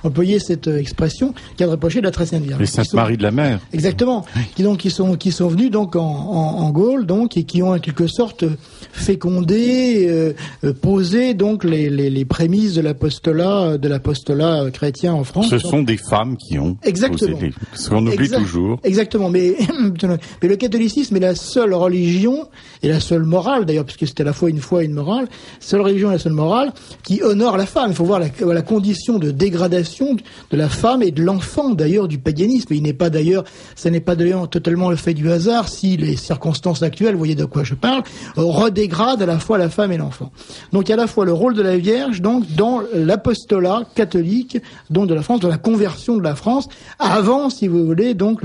employer 0.02 0.40
cette 0.40 0.66
euh, 0.66 0.78
expression, 0.78 1.32
garde 1.56 1.70
rapprochée 1.70 2.00
de 2.00 2.06
la 2.06 2.11
très 2.11 2.26
sainte 2.26 2.42
Vierge. 2.42 2.61
Les 2.61 2.66
Saintes 2.66 2.92
Marie 2.94 3.16
de 3.16 3.22
la 3.22 3.30
Mer. 3.30 3.61
Exactement. 3.72 4.24
Qui 4.56 4.62
donc 4.64 4.78
qui 4.78 4.90
sont 4.90 5.16
qui 5.16 5.30
sont 5.30 5.48
venus 5.48 5.70
donc 5.70 5.94
en, 5.94 6.00
en, 6.00 6.64
en 6.64 6.70
Gaule 6.70 7.06
donc 7.06 7.37
et 7.37 7.44
qui 7.44 7.62
ont 7.62 7.70
en 7.70 7.78
quelque 7.78 8.09
sorte 8.09 8.44
fécondé, 8.92 10.06
euh, 10.09 10.32
euh, 10.64 10.72
posé 10.72 11.35
donc 11.35 11.64
les, 11.64 11.90
les, 11.90 12.11
les 12.11 12.24
prémices 12.24 12.74
de 12.74 12.80
l'apostolat 12.80 13.78
de 13.78 13.88
l'apostolat 13.88 14.62
euh, 14.62 14.70
chrétien 14.70 15.12
en 15.14 15.24
France. 15.24 15.36
Ce 15.42 15.59
sont 15.59 15.83
des 15.83 15.96
femmes 15.96 16.37
qui 16.37 16.59
ont 16.59 16.77
Exactement. 16.83 17.18
posé 17.37 17.46
les- 17.49 17.79
ce 17.79 17.88
qu'on 17.90 18.07
oublie 18.07 18.14
Exact- 18.25 18.38
toujours. 18.40 18.81
Exactement, 18.85 19.29
mais, 19.31 19.55
mais 20.42 20.49
le 20.49 20.57
catholicisme 20.57 21.16
est 21.16 21.20
la 21.20 21.35
seule 21.35 21.75
religion, 21.75 22.49
et 22.83 22.88
la 22.88 23.01
seule 23.01 23.25
morale 23.25 23.64
d'ailleurs, 23.64 23.85
puisque 23.85 24.07
c'était 24.07 24.22
à 24.22 24.27
la 24.27 24.33
fois 24.33 24.51
une 24.51 24.61
foi 24.61 24.83
et 24.83 24.87
une 24.87 24.92
morale, 24.94 25.27
seule 25.61 25.81
religion 25.81 26.11
et 26.11 26.14
la 26.14 26.18
seule 26.18 26.33
morale, 26.33 26.72
qui 27.03 27.22
honore 27.22 27.57
la 27.57 27.66
femme. 27.66 27.90
Il 27.90 27.94
faut 27.96 28.05
voir 28.05 28.20
la, 28.20 28.29
la 28.53 28.62
condition 28.62 29.18
de 29.18 29.31
dégradation 29.31 30.16
de 30.51 30.57
la 30.57 30.68
femme 30.68 31.03
et 31.03 31.11
de 31.11 31.22
l'enfant 31.22 31.70
d'ailleurs 31.70 32.09
du 32.09 32.18
paganisme. 32.18 32.72
Et 32.72 32.77
il 32.77 32.83
n'est 32.83 32.92
pas 32.92 33.11
d'ailleurs, 33.11 33.44
ça 33.75 33.90
n'est 33.90 34.01
pas 34.01 34.14
d'ailleurs 34.16 34.49
totalement 34.49 34.90
le 34.90 34.96
fait 34.96 35.14
du 35.14 35.31
hasard 35.31 35.68
si 35.68 35.96
les 35.96 36.16
circonstances 36.16 36.83
actuelles, 36.83 37.12
vous 37.12 37.18
voyez 37.18 37.35
de 37.35 37.44
quoi 37.44 37.64
je 37.64 37.75
parle, 37.75 38.03
redégradent 38.37 39.22
à 39.22 39.27
la 39.27 39.38
fois 39.38 39.59
la 39.59 39.68
femme 39.68 39.92
et 39.92 39.96
l'enfant. 39.96 40.31
Donc 40.72 40.88
il 40.88 40.90
y 40.90 40.92
a 40.92 40.94
à 40.94 40.99
la 40.99 41.07
fois 41.07 41.25
le 41.25 41.33
rôle 41.33 41.55
de 41.55 41.62
la 41.62 41.77
Vierge 41.77 42.20
donc 42.22 42.44
dans 42.55 42.81
l'apostolat 42.94 43.83
catholique 43.94 44.59
donc 44.90 45.09
de 45.09 45.14
la 45.14 45.22
France, 45.27 45.41
dans 45.41 45.49
la 45.49 45.59
conversion 45.59 46.17
de 46.17 46.23
la 46.23 46.35
France, 46.37 46.69
avant, 47.01 47.51
si 47.51 47.67
vous 47.69 47.85
voulez, 47.85 48.15
donc 48.15 48.41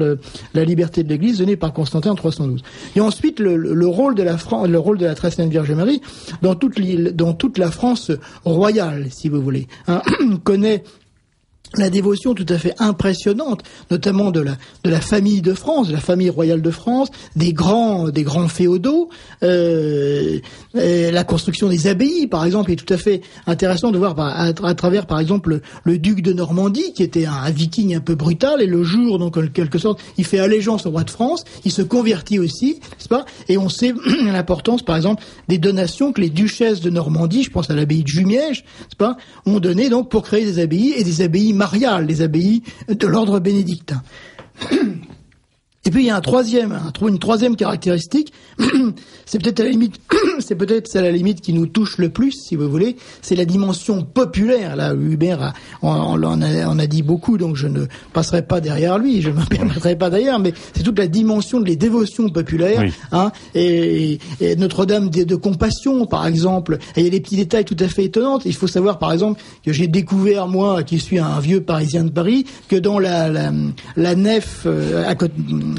la 0.54 0.64
liberté 0.66 1.04
de 1.04 1.10
l'Église 1.10 1.38
donnée 1.38 1.56
par 1.56 1.74
Constantin 1.74 2.12
en 2.12 2.16
312. 2.16 2.62
Et 2.96 3.02
ensuite 3.02 3.40
le, 3.40 3.56
le- 3.56 3.74
le 3.74 3.88
rôle 3.88 4.16
de 4.16 4.24
la 4.24 4.38
France, 4.38 4.68
le 4.68 4.80
rôle 4.80 4.98
de 4.98 5.06
la 5.06 5.14
très 5.16 5.30
sainte 5.32 5.50
Vierge 5.52 5.72
Marie 5.72 6.02
dans 6.42 6.56
toute 6.56 6.80
dans 7.16 7.34
toute 7.34 7.58
la 7.60 7.70
France 7.72 8.12
royale, 8.46 9.08
si 9.12 9.30
vous 9.30 9.42
voulez, 9.42 9.68
hein, 9.88 10.02
connaît 10.44 10.84
la 11.78 11.90
dévotion 11.90 12.34
tout 12.34 12.46
à 12.50 12.58
fait 12.58 12.76
impressionnante, 12.80 13.64
notamment 13.90 14.32
de 14.32 14.42
la 14.42 14.58
de 14.84 14.90
la 14.90 15.02
famille 15.02 15.42
de 15.42 15.54
France, 15.54 15.88
de 15.88 15.94
la 15.94 16.00
famille 16.00 16.30
royale 16.30 16.62
de 16.62 16.72
France, 16.72 17.10
des 17.36 17.54
grands 17.54 18.10
des 18.10 18.24
grands 18.24 18.48
féodaux, 18.48 19.10
euh, 19.44 20.40
euh, 20.76 21.12
la 21.12 21.24
construction 21.24 21.70
des 21.70 21.88
abbayes, 21.88 22.28
par 22.28 22.46
exemple, 22.46 22.72
est 22.72 22.76
tout 22.76 22.92
à 22.94 22.98
fait 22.98 23.22
intéressant 23.48 23.92
de 23.92 23.98
voir 23.98 24.16
à, 24.20 24.54
travers, 24.54 25.06
par 25.06 25.20
exemple, 25.20 25.62
le, 25.84 25.98
duc 25.98 26.22
de 26.22 26.34
Normandie, 26.34 26.94
qui 26.94 27.04
était 27.04 27.26
un, 27.26 27.34
un 27.34 27.52
viking 27.52 27.96
un 27.96 28.00
peu 28.00 28.16
brutal, 28.16 28.62
et 28.62 28.68
le 28.68 28.84
jour, 28.84 29.20
donc 29.20 29.38
en 29.38 29.48
quelque 29.48 29.78
sorte, 29.78 30.00
il 30.18 30.26
fait 30.26 30.40
allégeance 30.40 30.86
au 30.86 30.92
roi 30.92 31.04
de 31.04 31.10
France, 31.10 31.44
il 31.66 31.72
se 31.72 31.82
convertit 31.82 32.40
aussi, 32.40 32.80
n'est-ce 32.82 33.10
pas? 33.10 33.26
Et 33.50 33.58
on 33.58 33.70
sait 33.70 33.94
l'importance, 34.26 34.84
par 34.84 34.96
exemple, 34.96 35.24
des 35.48 35.58
donations 35.58 36.14
que 36.14 36.22
les 36.22 36.30
duchesses 36.30 36.82
de 36.82 36.90
Normandie, 36.90 37.44
je 37.44 37.52
pense 37.52 37.70
à 37.70 37.76
l'abbaye 37.76 38.04
de 38.04 38.08
Jumièges, 38.08 38.64
n'est-ce 38.80 38.96
pas, 38.96 39.18
ont 39.46 39.60
donné 39.60 39.90
donc 39.90 40.10
pour 40.10 40.24
créer 40.24 40.46
des 40.46 40.60
abbayes 40.60 40.94
et 40.98 41.04
des 41.04 41.22
abbayes 41.22 41.54
mariales, 41.62 42.08
des 42.08 42.24
abbayes 42.24 42.64
de 42.88 43.06
l'ordre 43.06 43.40
bénédictin. 43.40 44.02
Et 45.84 45.90
puis 45.90 46.04
il 46.04 46.08
y 46.08 46.10
a 46.12 46.16
un 46.16 46.22
troisième, 46.22 46.80
une 47.02 47.18
troisième 47.18 47.56
caractéristique, 47.56 48.32
c'est 49.26 49.42
peut-être 49.42 49.62
à 49.62 49.64
la 49.64 49.70
limite, 49.72 49.96
c'est 50.40 50.54
peut-être 50.54 50.88
c'est 50.88 51.00
à 51.00 51.02
la 51.02 51.12
limite 51.12 51.42
qui 51.42 51.54
nous 51.54 51.66
touche 51.66 51.98
le 51.98 52.10
plus, 52.10 52.34
si 52.34 52.56
vous 52.56 52.70
voulez, 52.70 52.98
c'est 53.24 53.36
la 53.36 53.46
dimension 53.46 54.04
populaire. 54.04 54.76
Là, 54.76 54.94
Hubert 54.94 55.42
a, 55.42 55.54
on, 55.82 56.22
a, 56.22 56.68
on 56.68 56.78
a 56.80 56.86
dit 56.88 57.02
beaucoup, 57.02 57.40
donc 57.40 57.56
je 57.56 57.66
ne 57.68 57.86
passerai 58.14 58.44
pas 58.44 58.62
derrière 58.62 59.00
lui, 59.00 59.24
je 59.24 59.30
ne 59.32 59.38
me 59.38 59.46
permettrai 59.46 59.96
pas 59.96 60.12
d'ailleurs, 60.12 60.38
mais 60.38 60.54
c'est 60.76 60.84
toute 60.84 61.00
la 61.00 61.08
dimension 61.08 61.60
des 61.62 61.76
dévotions 61.76 62.30
populaires, 62.30 62.82
Oui. 62.84 62.94
hein, 63.12 63.32
et, 63.56 64.20
et 64.40 64.56
Notre-Dame 64.58 65.10
de, 65.10 65.24
de 65.24 65.36
Compassion, 65.36 66.06
par 66.06 66.28
exemple. 66.28 66.78
Et 66.96 67.02
il 67.02 67.04
y 67.06 67.08
a 67.08 67.10
des 67.12 67.22
petits 67.22 67.38
détails 67.38 67.66
tout 67.66 67.78
à 67.80 67.88
fait 67.88 68.04
étonnants. 68.04 68.38
Il 68.46 68.54
faut 68.56 68.68
savoir, 68.68 69.00
par 69.00 69.12
exemple, 69.14 69.42
que 69.66 69.74
j'ai 69.74 69.88
découvert 69.88 70.48
moi, 70.48 70.84
qui 70.84 71.00
suis 71.00 71.18
un 71.18 71.40
vieux 71.40 71.62
Parisien 71.62 72.04
de 72.04 72.12
Paris, 72.12 72.46
que 72.70 72.76
dans 72.76 73.00
la 73.00 73.30
la, 73.30 73.52
la 73.98 74.16
nef, 74.16 74.64
euh, 74.68 75.04
à 75.08 75.16
côté, 75.16 75.34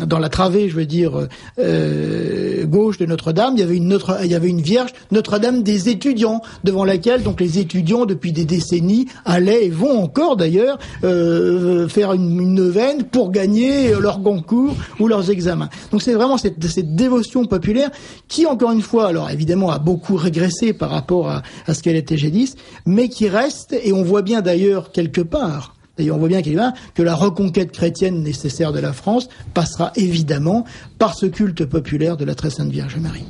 dans 0.07 0.19
la 0.19 0.29
travée, 0.29 0.69
je 0.69 0.77
veux 0.77 0.87
dire 0.87 1.29
euh, 1.59 2.67
gauche 2.67 2.99
de 2.99 3.07
Notre-Dame, 3.07 3.55
il 3.57 3.61
y 3.61 3.63
avait 3.63 3.77
une 3.77 3.99
il 4.23 4.31
y 4.31 4.35
avait 4.35 4.49
une 4.49 4.61
Vierge 4.61 4.91
Notre-Dame 5.11 5.63
des 5.63 5.89
étudiants, 5.89 6.43
devant 6.65 6.85
laquelle 6.85 7.23
donc 7.23 7.41
les 7.41 7.59
étudiants 7.59 8.07
depuis 8.07 8.33
des 8.33 8.45
décennies 8.45 9.07
allaient 9.25 9.67
et 9.67 9.71
vont 9.71 10.03
encore 10.03 10.37
d'ailleurs 10.37 10.79
euh, 11.05 11.89
faire 11.89 12.13
une, 12.13 12.55
neuvaine 12.55 13.05
pour 13.05 13.31
gagner 13.31 13.93
leur 13.93 14.23
concours 14.23 14.75
ou 14.99 15.09
leurs 15.09 15.31
examens. 15.31 15.69
Donc 15.91 16.03
c'est 16.03 16.15
vraiment 16.15 16.39
cette, 16.39 16.59
dévotion 16.95 17.45
populaire 17.45 17.91
qui, 18.29 18.47
encore 18.47 18.73
une 18.73 18.83
fois, 18.83 19.07
alors 19.07 19.31
évidemment 19.31 19.71
a 19.71 19.79
beaucoup 19.79 20.17
régressé 20.17 20.73
par 20.73 20.91
rapport 20.91 21.31
à 21.31 21.75
ce 21.75 21.83
qu'elle 21.83 21.97
était 21.97 22.17
jadis, 22.17 22.57
mais 22.87 23.09
qui 23.09 23.29
reste, 23.29 23.75
et 23.85 23.93
on 23.93 24.03
voit 24.03 24.23
bien 24.23 24.41
d'ailleurs 24.41 24.93
quelque 24.93 25.21
part, 25.21 25.75
D'ailleurs, 25.99 26.17
on 26.17 26.19
voit 26.21 26.29
bien 26.29 26.43
qu'il 26.43 26.57
va 26.57 26.73
que 26.95 27.03
la 27.03 27.15
reconquête 27.15 27.73
chrétienne 27.73 28.23
nécessaire 28.23 28.73
de 28.73 28.81
la 28.81 28.93
France 28.93 29.29
passera 29.55 29.93
évidemment 29.97 30.65
par 30.99 31.15
ce 31.15 31.27
culte 31.27 31.65
populaire 31.67 32.17
de 32.17 32.25
la 32.25 32.35
très 32.35 32.51
sainte 32.51 32.71
Vierge 32.71 32.97
Marie. 32.97 33.25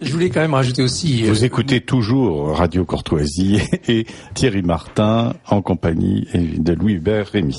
Je 0.00 0.10
voulais 0.12 0.28
quand 0.28 0.40
même 0.40 0.52
rajouter 0.54 0.82
aussi. 0.82 1.24
euh, 1.24 1.28
Vous 1.28 1.44
écoutez 1.44 1.80
toujours 1.80 2.56
Radio 2.56 2.84
Courtoisie 2.84 3.60
et 3.88 4.04
Thierry 4.34 4.60
Martin 4.62 5.32
en 5.48 5.62
compagnie 5.62 6.26
de 6.34 6.72
Louis 6.74 6.94
Hubert 6.94 7.28
Rémy. 7.28 7.56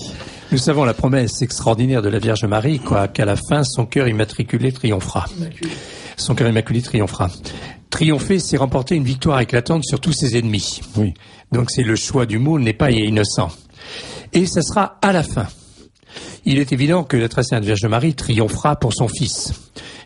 Nous 0.51 0.57
savons 0.59 0.83
la 0.83 0.93
promesse 0.93 1.41
extraordinaire 1.41 2.01
de 2.03 2.09
la 2.09 2.19
Vierge 2.19 2.45
Marie, 2.45 2.79
quoi, 2.79 3.07
qu'à 3.07 3.25
la 3.25 3.35
fin, 3.35 3.63
son 3.63 3.85
cœur 3.85 4.07
immatriculé 4.07 4.71
triomphera. 4.71 5.25
Son 6.17 6.35
cœur 6.35 6.47
immaculé 6.49 6.81
triomphera. 6.81 7.31
Triompher, 7.89 8.39
c'est 8.39 8.57
remporter 8.57 8.95
une 8.95 9.05
victoire 9.05 9.39
éclatante 9.39 9.83
sur 9.85 9.99
tous 9.99 10.11
ses 10.13 10.37
ennemis. 10.37 10.81
Oui. 10.97 11.13
Donc 11.51 11.71
c'est 11.71 11.83
le 11.83 11.95
choix 11.95 12.25
du 12.25 12.37
mot 12.37 12.59
n'est 12.59 12.73
pas 12.73 12.91
innocent. 12.91 13.49
Et 14.35 14.45
ça 14.45 14.61
sera 14.61 14.97
à 15.01 15.13
la 15.13 15.23
fin. 15.23 15.47
Il 16.43 16.59
est 16.59 16.73
évident 16.73 17.03
que 17.03 17.15
la 17.15 17.29
très 17.29 17.43
sainte 17.43 17.63
Vierge 17.63 17.85
Marie 17.85 18.13
triomphera 18.13 18.75
pour 18.75 18.93
son 18.93 19.07
Fils. 19.07 19.53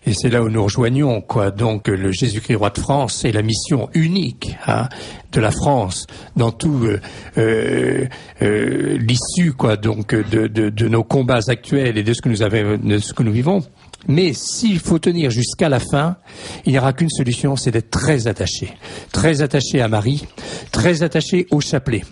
Et 0.05 0.13
c'est 0.13 0.29
là 0.29 0.43
où 0.43 0.49
nous 0.49 0.63
rejoignons, 0.63 1.21
quoi. 1.21 1.49
Donc, 1.49 1.87
le 1.87 2.11
Jésus-Christ 2.11 2.55
roi 2.55 2.69
de 2.69 2.79
France 2.79 3.25
est 3.25 3.31
la 3.31 3.41
mission 3.41 3.89
unique 3.93 4.55
hein, 4.67 4.87
de 5.31 5.41
la 5.41 5.51
France 5.51 6.05
dans 6.35 6.51
tout 6.51 6.85
euh, 6.85 7.01
euh, 7.37 8.05
euh, 8.41 8.97
l'issue, 8.99 9.53
quoi. 9.53 9.77
Donc, 9.77 10.13
de, 10.13 10.47
de, 10.47 10.69
de 10.69 10.87
nos 10.87 11.03
combats 11.03 11.41
actuels 11.47 11.97
et 11.97 12.03
de 12.03 12.13
ce 12.13 12.21
que 12.21 12.29
nous 12.29 12.43
avons, 12.43 12.77
de 12.77 12.99
ce 12.99 13.13
que 13.13 13.23
nous 13.23 13.31
vivons. 13.31 13.63
Mais 14.07 14.33
s'il 14.33 14.79
faut 14.79 14.99
tenir 14.99 15.31
jusqu'à 15.31 15.69
la 15.69 15.79
fin, 15.79 16.17
il 16.65 16.71
n'y 16.71 16.77
aura 16.77 16.93
qu'une 16.93 17.09
solution, 17.09 17.55
c'est 17.55 17.71
d'être 17.71 17.89
très 17.89 18.27
attaché, 18.27 18.73
très 19.11 19.41
attaché 19.41 19.81
à 19.81 19.87
Marie, 19.87 20.25
très 20.71 21.03
attaché 21.03 21.47
au 21.51 21.59
chapelet. 21.59 22.03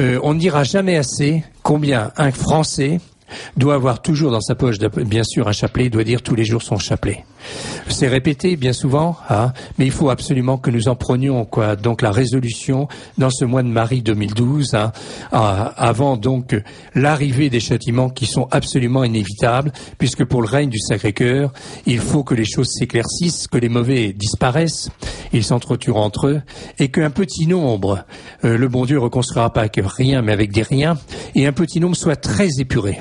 Euh, 0.00 0.18
on 0.22 0.32
ne 0.32 0.38
dira 0.38 0.64
jamais 0.64 0.96
assez 0.96 1.44
combien 1.62 2.10
un 2.16 2.30
Français 2.32 3.00
doit 3.56 3.74
avoir 3.74 4.02
toujours 4.02 4.30
dans 4.30 4.40
sa 4.40 4.54
poche, 4.54 4.78
bien 4.78 5.22
sûr, 5.22 5.46
un 5.46 5.52
chapelet, 5.52 5.88
doit 5.88 6.04
dire 6.04 6.22
tous 6.22 6.34
les 6.34 6.44
jours 6.44 6.62
son 6.62 6.78
chapelet. 6.78 7.24
C'est 7.88 8.08
répété 8.08 8.56
bien 8.56 8.72
souvent, 8.72 9.16
hein, 9.28 9.52
mais 9.78 9.86
il 9.86 9.92
faut 9.92 10.10
absolument 10.10 10.58
que 10.58 10.70
nous 10.70 10.88
en 10.88 10.94
prenions 10.94 11.44
quoi. 11.44 11.76
Donc 11.76 12.02
la 12.02 12.10
résolution 12.10 12.88
dans 13.18 13.30
ce 13.30 13.44
mois 13.44 13.62
de 13.62 13.68
Marie 13.68 14.02
2012, 14.02 14.74
hein, 14.74 14.92
avant 15.32 16.16
donc 16.16 16.56
l'arrivée 16.94 17.50
des 17.50 17.60
châtiments 17.60 18.10
qui 18.10 18.26
sont 18.26 18.48
absolument 18.50 19.04
inévitables, 19.04 19.72
puisque 19.98 20.24
pour 20.24 20.42
le 20.42 20.48
règne 20.48 20.70
du 20.70 20.78
Sacré-Cœur, 20.78 21.52
il 21.86 21.98
faut 21.98 22.24
que 22.24 22.34
les 22.34 22.44
choses 22.44 22.68
s'éclaircissent, 22.68 23.46
que 23.48 23.58
les 23.58 23.68
mauvais 23.68 24.12
disparaissent, 24.12 24.90
ils 25.32 25.44
s'entretuent 25.44 25.90
entre 25.92 26.28
eux, 26.28 26.42
et 26.78 26.90
qu'un 26.90 27.10
petit 27.10 27.46
nombre, 27.46 28.04
euh, 28.44 28.56
le 28.56 28.68
bon 28.68 28.84
Dieu 28.84 28.98
reconstruira 28.98 29.52
pas 29.52 29.60
avec 29.60 29.80
rien, 29.82 30.22
mais 30.22 30.32
avec 30.32 30.52
des 30.52 30.62
riens, 30.62 30.98
et 31.34 31.46
un 31.46 31.52
petit 31.52 31.80
nombre 31.80 31.96
soit 31.96 32.16
très 32.16 32.48
épuré. 32.58 32.98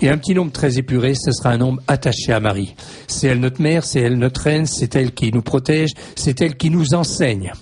Et 0.00 0.08
un 0.08 0.18
petit 0.18 0.34
nombre 0.34 0.52
très 0.52 0.78
épuré, 0.78 1.14
ce 1.14 1.32
sera 1.32 1.50
un 1.50 1.58
nombre 1.58 1.82
attaché 1.86 2.32
à 2.32 2.40
Marie. 2.40 2.74
C'est 3.06 3.28
elle 3.28 3.40
notre 3.40 3.62
mère, 3.62 3.84
c'est 3.84 4.00
elle 4.00 4.18
notre 4.18 4.42
reine, 4.42 4.66
c'est 4.66 4.94
elle 4.96 5.12
qui 5.12 5.32
nous 5.32 5.42
protège, 5.42 5.90
c'est 6.16 6.40
elle 6.40 6.56
qui 6.56 6.70
nous 6.70 6.94
enseigne. 6.94 7.52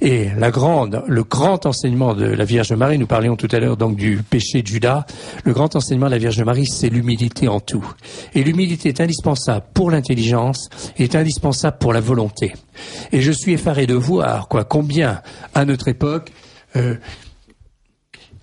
Et 0.00 0.28
le 0.36 1.22
grand 1.22 1.66
enseignement 1.66 2.14
de 2.14 2.24
la 2.24 2.44
Vierge 2.44 2.72
Marie, 2.72 2.98
nous 2.98 3.06
parlions 3.06 3.36
tout 3.36 3.48
à 3.52 3.58
l'heure 3.58 3.76
donc 3.76 3.96
du 3.96 4.22
péché 4.22 4.62
de 4.62 4.66
Judas, 4.66 5.04
le 5.44 5.52
grand 5.52 5.76
enseignement 5.76 6.06
de 6.06 6.12
la 6.12 6.18
Vierge 6.18 6.42
Marie, 6.42 6.66
c'est 6.66 6.88
l'humilité 6.88 7.48
en 7.48 7.60
tout. 7.60 7.86
Et 8.34 8.42
l'humilité 8.42 8.88
est 8.88 9.00
indispensable 9.00 9.66
pour 9.74 9.90
l'intelligence, 9.90 10.70
est 10.98 11.14
indispensable 11.14 11.76
pour 11.78 11.92
la 11.92 12.00
volonté. 12.00 12.54
Et 13.12 13.20
je 13.20 13.32
suis 13.32 13.52
effaré 13.52 13.86
de 13.86 13.94
voir 13.94 14.48
quoi, 14.48 14.64
combien 14.64 15.20
à 15.54 15.64
notre 15.64 15.88
époque, 15.88 16.32
euh, 16.76 16.96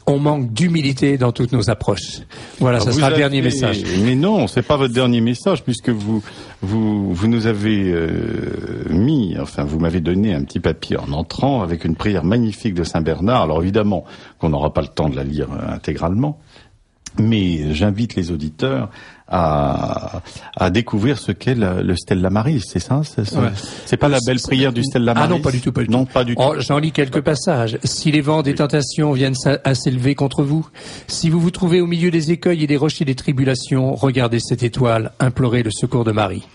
on 0.08 0.20
manque 0.20 0.54
d'humilité 0.54 1.18
dans 1.18 1.34
toutes 1.34 1.52
nos 1.52 1.70
approches. 1.70 2.22
Voilà, 2.60 2.80
ça 2.80 2.92
vous 2.92 2.98
sera 2.98 3.10
le 3.10 3.18
dernier 3.18 3.42
message. 3.42 3.84
Mais 4.04 4.16
non, 4.16 4.48
c'est 4.48 4.62
pas 4.62 4.78
votre 4.78 4.94
dernier 4.94 5.20
message 5.20 5.64
puisque 5.64 5.90
vous 5.90 6.24
vous 6.62 7.14
vous 7.14 7.28
nous 7.28 7.46
avez 7.46 7.92
euh, 7.92 8.08
mis, 8.90 9.36
enfin 9.40 9.66
vous 9.66 9.80
m'avez 9.80 10.00
donné 10.00 10.34
un 10.34 10.44
petit 10.44 10.62
papier 10.62 10.98
en 10.98 11.12
entrant 11.12 11.62
avec 11.62 11.84
une 11.84 11.96
prière 11.96 12.24
magnifique 12.24 12.74
de 12.74 12.84
Saint 12.84 13.02
Bernard. 13.02 13.44
Alors 13.44 13.62
évidemment 13.62 14.06
qu'on 14.40 14.50
n'aura 14.50 14.74
pas 14.74 14.82
le 14.82 14.88
temps 14.88 15.10
de 15.10 15.16
la 15.16 15.26
lire 15.26 15.50
euh, 15.52 15.74
intégralement, 15.74 16.40
mais 17.20 17.74
j'invite 17.74 18.16
les 18.16 18.32
auditeurs 18.32 18.90
à, 19.30 20.22
à 20.56 20.70
découvrir 20.70 21.18
ce 21.18 21.32
qu'est 21.34 21.56
le, 21.56 21.82
le 21.82 21.96
Stella 21.98 22.30
Maris, 22.30 22.62
c'est 22.66 22.80
ça 22.80 23.02
C'est 23.04 23.36
Ouais. 23.36 23.98
Pas 23.98 24.08
la 24.08 24.20
belle 24.26 24.40
prière 24.40 24.72
du 24.72 24.84
Stella 24.84 25.12
Ah 25.16 25.20
Maris 25.20 25.30
non, 25.34 25.42
pas 25.42 25.52
du 25.52 25.60
tout, 25.60 25.72
pas 25.74 25.84
du 25.84 25.90
Non, 25.90 26.06
tout. 26.06 26.14
pas 26.14 26.24
du 26.24 26.36
tout. 26.36 26.42
Oh, 26.46 26.56
J'en 26.60 26.78
lis 26.80 26.92
quelques 26.94 27.22
passages. 27.22 27.78
Si 27.84 28.12
les 28.12 28.22
vents 28.22 28.42
des 28.42 28.56
tentations 28.56 29.12
viennent 29.12 29.36
à 29.64 29.76
s'élever 29.76 30.16
contre 30.16 30.44
vous, 30.44 30.68
si 31.08 31.30
vous 31.30 31.40
vous 31.42 31.52
trouvez 31.52 31.82
au 31.82 31.88
milieu 31.88 32.10
des 32.12 32.32
écueils 32.32 32.64
et 32.64 32.68
des 32.68 32.78
rochers 32.78 33.04
des 33.06 33.16
tribulations, 33.16 33.96
regardez 33.96 34.40
cette 34.40 34.64
étoile, 34.64 35.12
implorez 35.20 35.64
le 35.64 35.72
secours 35.72 36.06
de 36.06 36.12
Marie. 36.14 36.48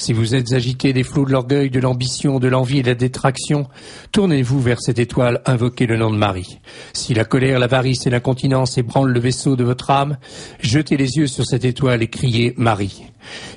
Si 0.00 0.14
vous 0.14 0.34
êtes 0.34 0.54
agité 0.54 0.94
des 0.94 1.02
flots 1.02 1.26
de 1.26 1.30
l'orgueil, 1.30 1.68
de 1.68 1.78
l'ambition, 1.78 2.38
de 2.38 2.48
l'envie 2.48 2.78
et 2.78 2.82
de 2.82 2.88
la 2.88 2.94
détraction, 2.94 3.66
tournez-vous 4.12 4.58
vers 4.58 4.80
cette 4.80 4.98
étoile, 4.98 5.42
invoquez 5.44 5.84
le 5.84 5.98
nom 5.98 6.10
de 6.10 6.16
Marie. 6.16 6.58
Si 6.94 7.12
la 7.12 7.26
colère, 7.26 7.58
l'avarice 7.58 8.06
et 8.06 8.10
l'incontinence 8.10 8.78
ébranlent 8.78 9.12
le 9.12 9.20
vaisseau 9.20 9.56
de 9.56 9.64
votre 9.64 9.90
âme, 9.90 10.16
jetez 10.58 10.96
les 10.96 11.18
yeux 11.18 11.26
sur 11.26 11.44
cette 11.44 11.66
étoile 11.66 12.02
et 12.02 12.08
criez 12.08 12.54
Marie. 12.56 13.02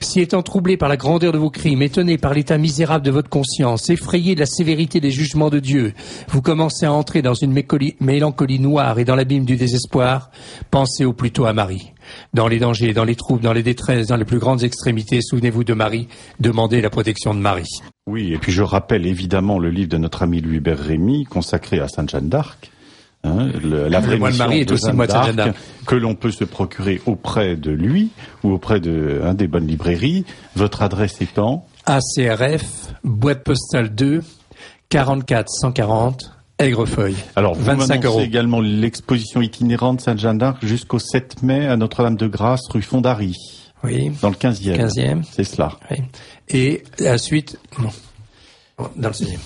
Si 0.01 0.19
étant 0.19 0.43
troublé 0.43 0.75
par 0.75 0.89
la 0.89 0.97
grandeur 0.97 1.31
de 1.31 1.37
vos 1.37 1.49
crimes, 1.49 1.81
étonné 1.81 2.17
par 2.17 2.33
l'état 2.33 2.57
misérable 2.57 3.05
de 3.05 3.11
votre 3.11 3.29
conscience, 3.29 3.89
effrayé 3.89 4.35
de 4.35 4.41
la 4.41 4.45
sévérité 4.45 4.99
des 4.99 5.11
jugements 5.11 5.49
de 5.49 5.59
Dieu, 5.59 5.93
vous 6.27 6.41
commencez 6.41 6.85
à 6.85 6.91
entrer 6.91 7.21
dans 7.21 7.35
une 7.35 7.53
mélancolie 8.01 8.59
noire 8.59 8.99
et 8.99 9.05
dans 9.05 9.15
l'abîme 9.15 9.45
du 9.45 9.55
désespoir, 9.55 10.29
pensez 10.71 11.05
au 11.05 11.13
plutôt 11.13 11.45
à 11.45 11.53
Marie. 11.53 11.93
Dans 12.33 12.47
les 12.47 12.59
dangers, 12.59 12.93
dans 12.93 13.03
les 13.05 13.15
troubles, 13.15 13.41
dans 13.43 13.53
les 13.53 13.63
détresses, 13.63 14.07
dans 14.07 14.15
les 14.17 14.25
plus 14.25 14.39
grandes 14.39 14.63
extrémités, 14.63 15.19
souvenez-vous 15.21 15.63
de 15.63 15.73
Marie, 15.73 16.07
demandez 16.39 16.81
la 16.81 16.89
protection 16.89 17.33
de 17.33 17.39
Marie. 17.39 17.67
Oui, 18.07 18.33
et 18.33 18.37
puis 18.37 18.51
je 18.51 18.61
rappelle 18.63 19.05
évidemment 19.05 19.59
le 19.59 19.69
livre 19.69 19.89
de 19.89 19.97
notre 19.97 20.23
ami 20.23 20.41
Louis-Hubert 20.41 20.79
Rémy 20.79 21.25
consacré 21.25 21.79
à 21.79 21.87
Sainte 21.87 22.09
Jeanne 22.09 22.29
d'Arc. 22.29 22.69
hein, 23.25 23.47
le- 23.63 23.87
la 23.87 23.99
Le 24.01 24.05
vraie 24.05 24.17
moine 24.17 24.31
mission 24.31 24.45
Marie 24.45 24.59
est 24.59 24.65
de 24.65 24.73
aussi 24.73 24.91
moine 24.91 25.07
de 25.07 25.13
d'Arc, 25.13 25.35
d'Arc. 25.35 25.55
que 25.87 25.95
l'on 25.95 26.13
peut 26.15 26.31
se 26.31 26.43
procurer 26.43 27.01
auprès 27.05 27.55
de 27.55 27.71
lui 27.71 28.09
ou 28.43 28.51
auprès 28.51 28.81
de 28.81 29.21
un 29.23 29.33
des 29.33 29.47
bonnes 29.47 29.65
librairies. 29.67 30.25
Votre 30.57 30.81
adresse 30.81 31.21
étant 31.21 31.65
ACRF, 31.85 32.93
boîte 33.05 33.43
postale 33.45 33.95
2, 33.95 34.21
44 34.89 35.47
140, 35.49 36.31
Aigrefeuille. 36.59 37.15
alors 37.35 37.55
vous 37.55 37.63
25 37.63 37.87
m'annoncez 37.87 38.07
euros. 38.07 38.21
également 38.21 38.61
l'exposition 38.61 39.41
itinérante 39.41 40.01
Sainte 40.01 40.19
Jeanne 40.19 40.37
d'Arc 40.37 40.63
jusqu'au 40.65 40.99
7 40.99 41.41
mai 41.43 41.67
à 41.67 41.75
Notre-Dame-de-Grâce 41.77 42.67
rue 42.69 42.81
Fondary 42.83 43.35
Oui, 43.83 44.11
dans 44.21 44.29
le 44.29 44.35
15e. 44.35 44.77
15e. 44.77 45.23
C'est 45.29 45.43
cela. 45.43 45.77
oui. 45.91 45.97
Et 46.49 46.83
ensuite, 47.07 47.57
non, 47.79 47.89
dans 48.95 49.09
le 49.09 49.13
16e. 49.13 49.37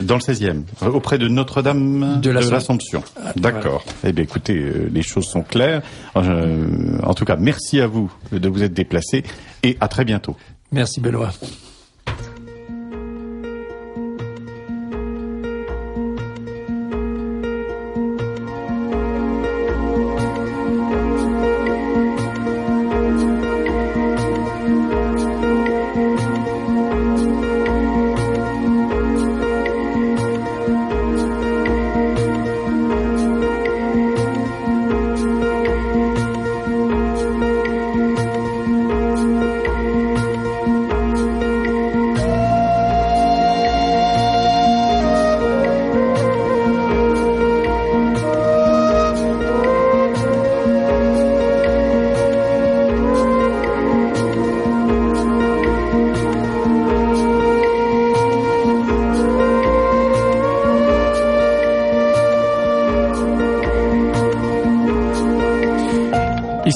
Dans 0.00 0.14
le 0.14 0.20
16e, 0.20 0.62
euh, 0.84 0.90
auprès 0.90 1.18
de 1.18 1.26
Notre-Dame 1.26 2.20
De 2.20 2.30
l'Assomption. 2.30 3.00
l'Assomption. 3.00 3.02
D'accord. 3.34 3.84
Eh 4.04 4.12
bien, 4.12 4.22
écoutez, 4.22 4.54
euh, 4.56 4.88
les 4.92 5.02
choses 5.02 5.26
sont 5.26 5.42
claires. 5.42 5.82
Euh, 6.16 6.98
en 7.02 7.14
tout 7.14 7.24
cas, 7.24 7.34
merci 7.36 7.80
à 7.80 7.88
vous 7.88 8.08
de 8.30 8.48
vous 8.48 8.62
être 8.62 8.74
déplacé 8.74 9.24
et 9.64 9.76
à 9.80 9.88
très 9.88 10.04
bientôt. 10.04 10.36
Merci 10.70 11.00
Benoît. 11.00 11.32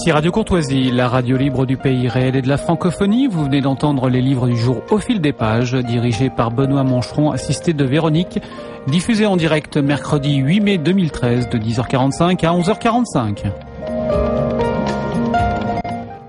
Ici 0.03 0.11
Radio 0.11 0.33
Courtoisie, 0.33 0.91
la 0.91 1.07
radio 1.07 1.37
libre 1.37 1.65
du 1.65 1.77
pays 1.77 2.09
réel 2.09 2.35
et 2.35 2.43
de 2.43 2.49
la 2.49 2.57
francophonie. 2.57 3.29
Vous 3.29 3.45
venez 3.45 3.61
d'entendre 3.61 4.09
les 4.09 4.21
livres 4.21 4.49
du 4.49 4.57
jour 4.57 4.83
au 4.91 4.99
fil 4.99 5.21
des 5.21 5.33
pages, 5.33 5.75
dirigés 5.75 6.29
par 6.29 6.51
Benoît 6.51 6.83
Mancheron, 6.83 7.31
assisté 7.31 7.73
de 7.73 7.85
Véronique, 7.85 8.41
diffusé 8.89 9.27
en 9.27 9.37
direct 9.37 9.77
mercredi 9.77 10.39
8 10.39 10.61
mai 10.61 10.79
2013 10.79 11.51
de 11.51 11.57
10h45 11.57 12.45
à 12.45 12.51
11h45. 12.51 13.45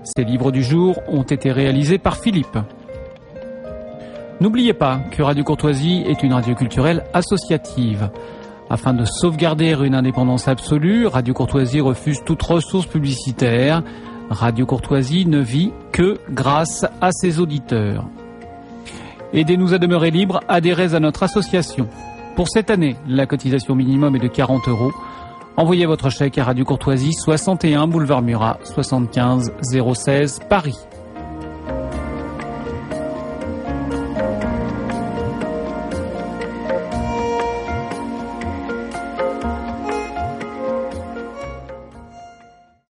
Ces 0.04 0.22
livres 0.22 0.52
du 0.52 0.62
jour 0.62 1.02
ont 1.08 1.24
été 1.24 1.50
réalisés 1.50 1.98
par 1.98 2.16
Philippe. 2.18 2.58
N'oubliez 4.40 4.74
pas 4.74 5.00
que 5.10 5.20
Radio 5.20 5.42
Courtoisie 5.42 6.04
est 6.06 6.22
une 6.22 6.34
radio 6.34 6.54
culturelle 6.54 7.02
associative. 7.12 8.08
Afin 8.70 8.94
de 8.94 9.04
sauvegarder 9.04 9.76
une 9.84 9.94
indépendance 9.94 10.48
absolue, 10.48 11.06
Radio 11.06 11.34
Courtoisie 11.34 11.80
refuse 11.80 12.22
toute 12.24 12.42
ressource 12.42 12.86
publicitaire. 12.86 13.82
Radio 14.30 14.64
Courtoisie 14.64 15.26
ne 15.26 15.40
vit 15.40 15.72
que 15.92 16.18
grâce 16.30 16.86
à 17.00 17.12
ses 17.12 17.40
auditeurs. 17.40 18.04
Aidez-nous 19.34 19.74
à 19.74 19.78
demeurer 19.78 20.10
libres, 20.10 20.40
adhérez 20.48 20.94
à 20.94 21.00
notre 21.00 21.24
association. 21.24 21.88
Pour 22.36 22.48
cette 22.48 22.70
année, 22.70 22.96
la 23.06 23.26
cotisation 23.26 23.74
minimum 23.74 24.16
est 24.16 24.20
de 24.20 24.28
40 24.28 24.68
euros. 24.68 24.92
Envoyez 25.56 25.86
votre 25.86 26.10
chèque 26.10 26.38
à 26.38 26.44
Radio 26.44 26.64
Courtoisie, 26.64 27.12
61 27.12 27.86
boulevard 27.86 28.22
Murat, 28.22 28.58
75 28.64 29.52
016 29.94 30.40
Paris. 30.48 30.78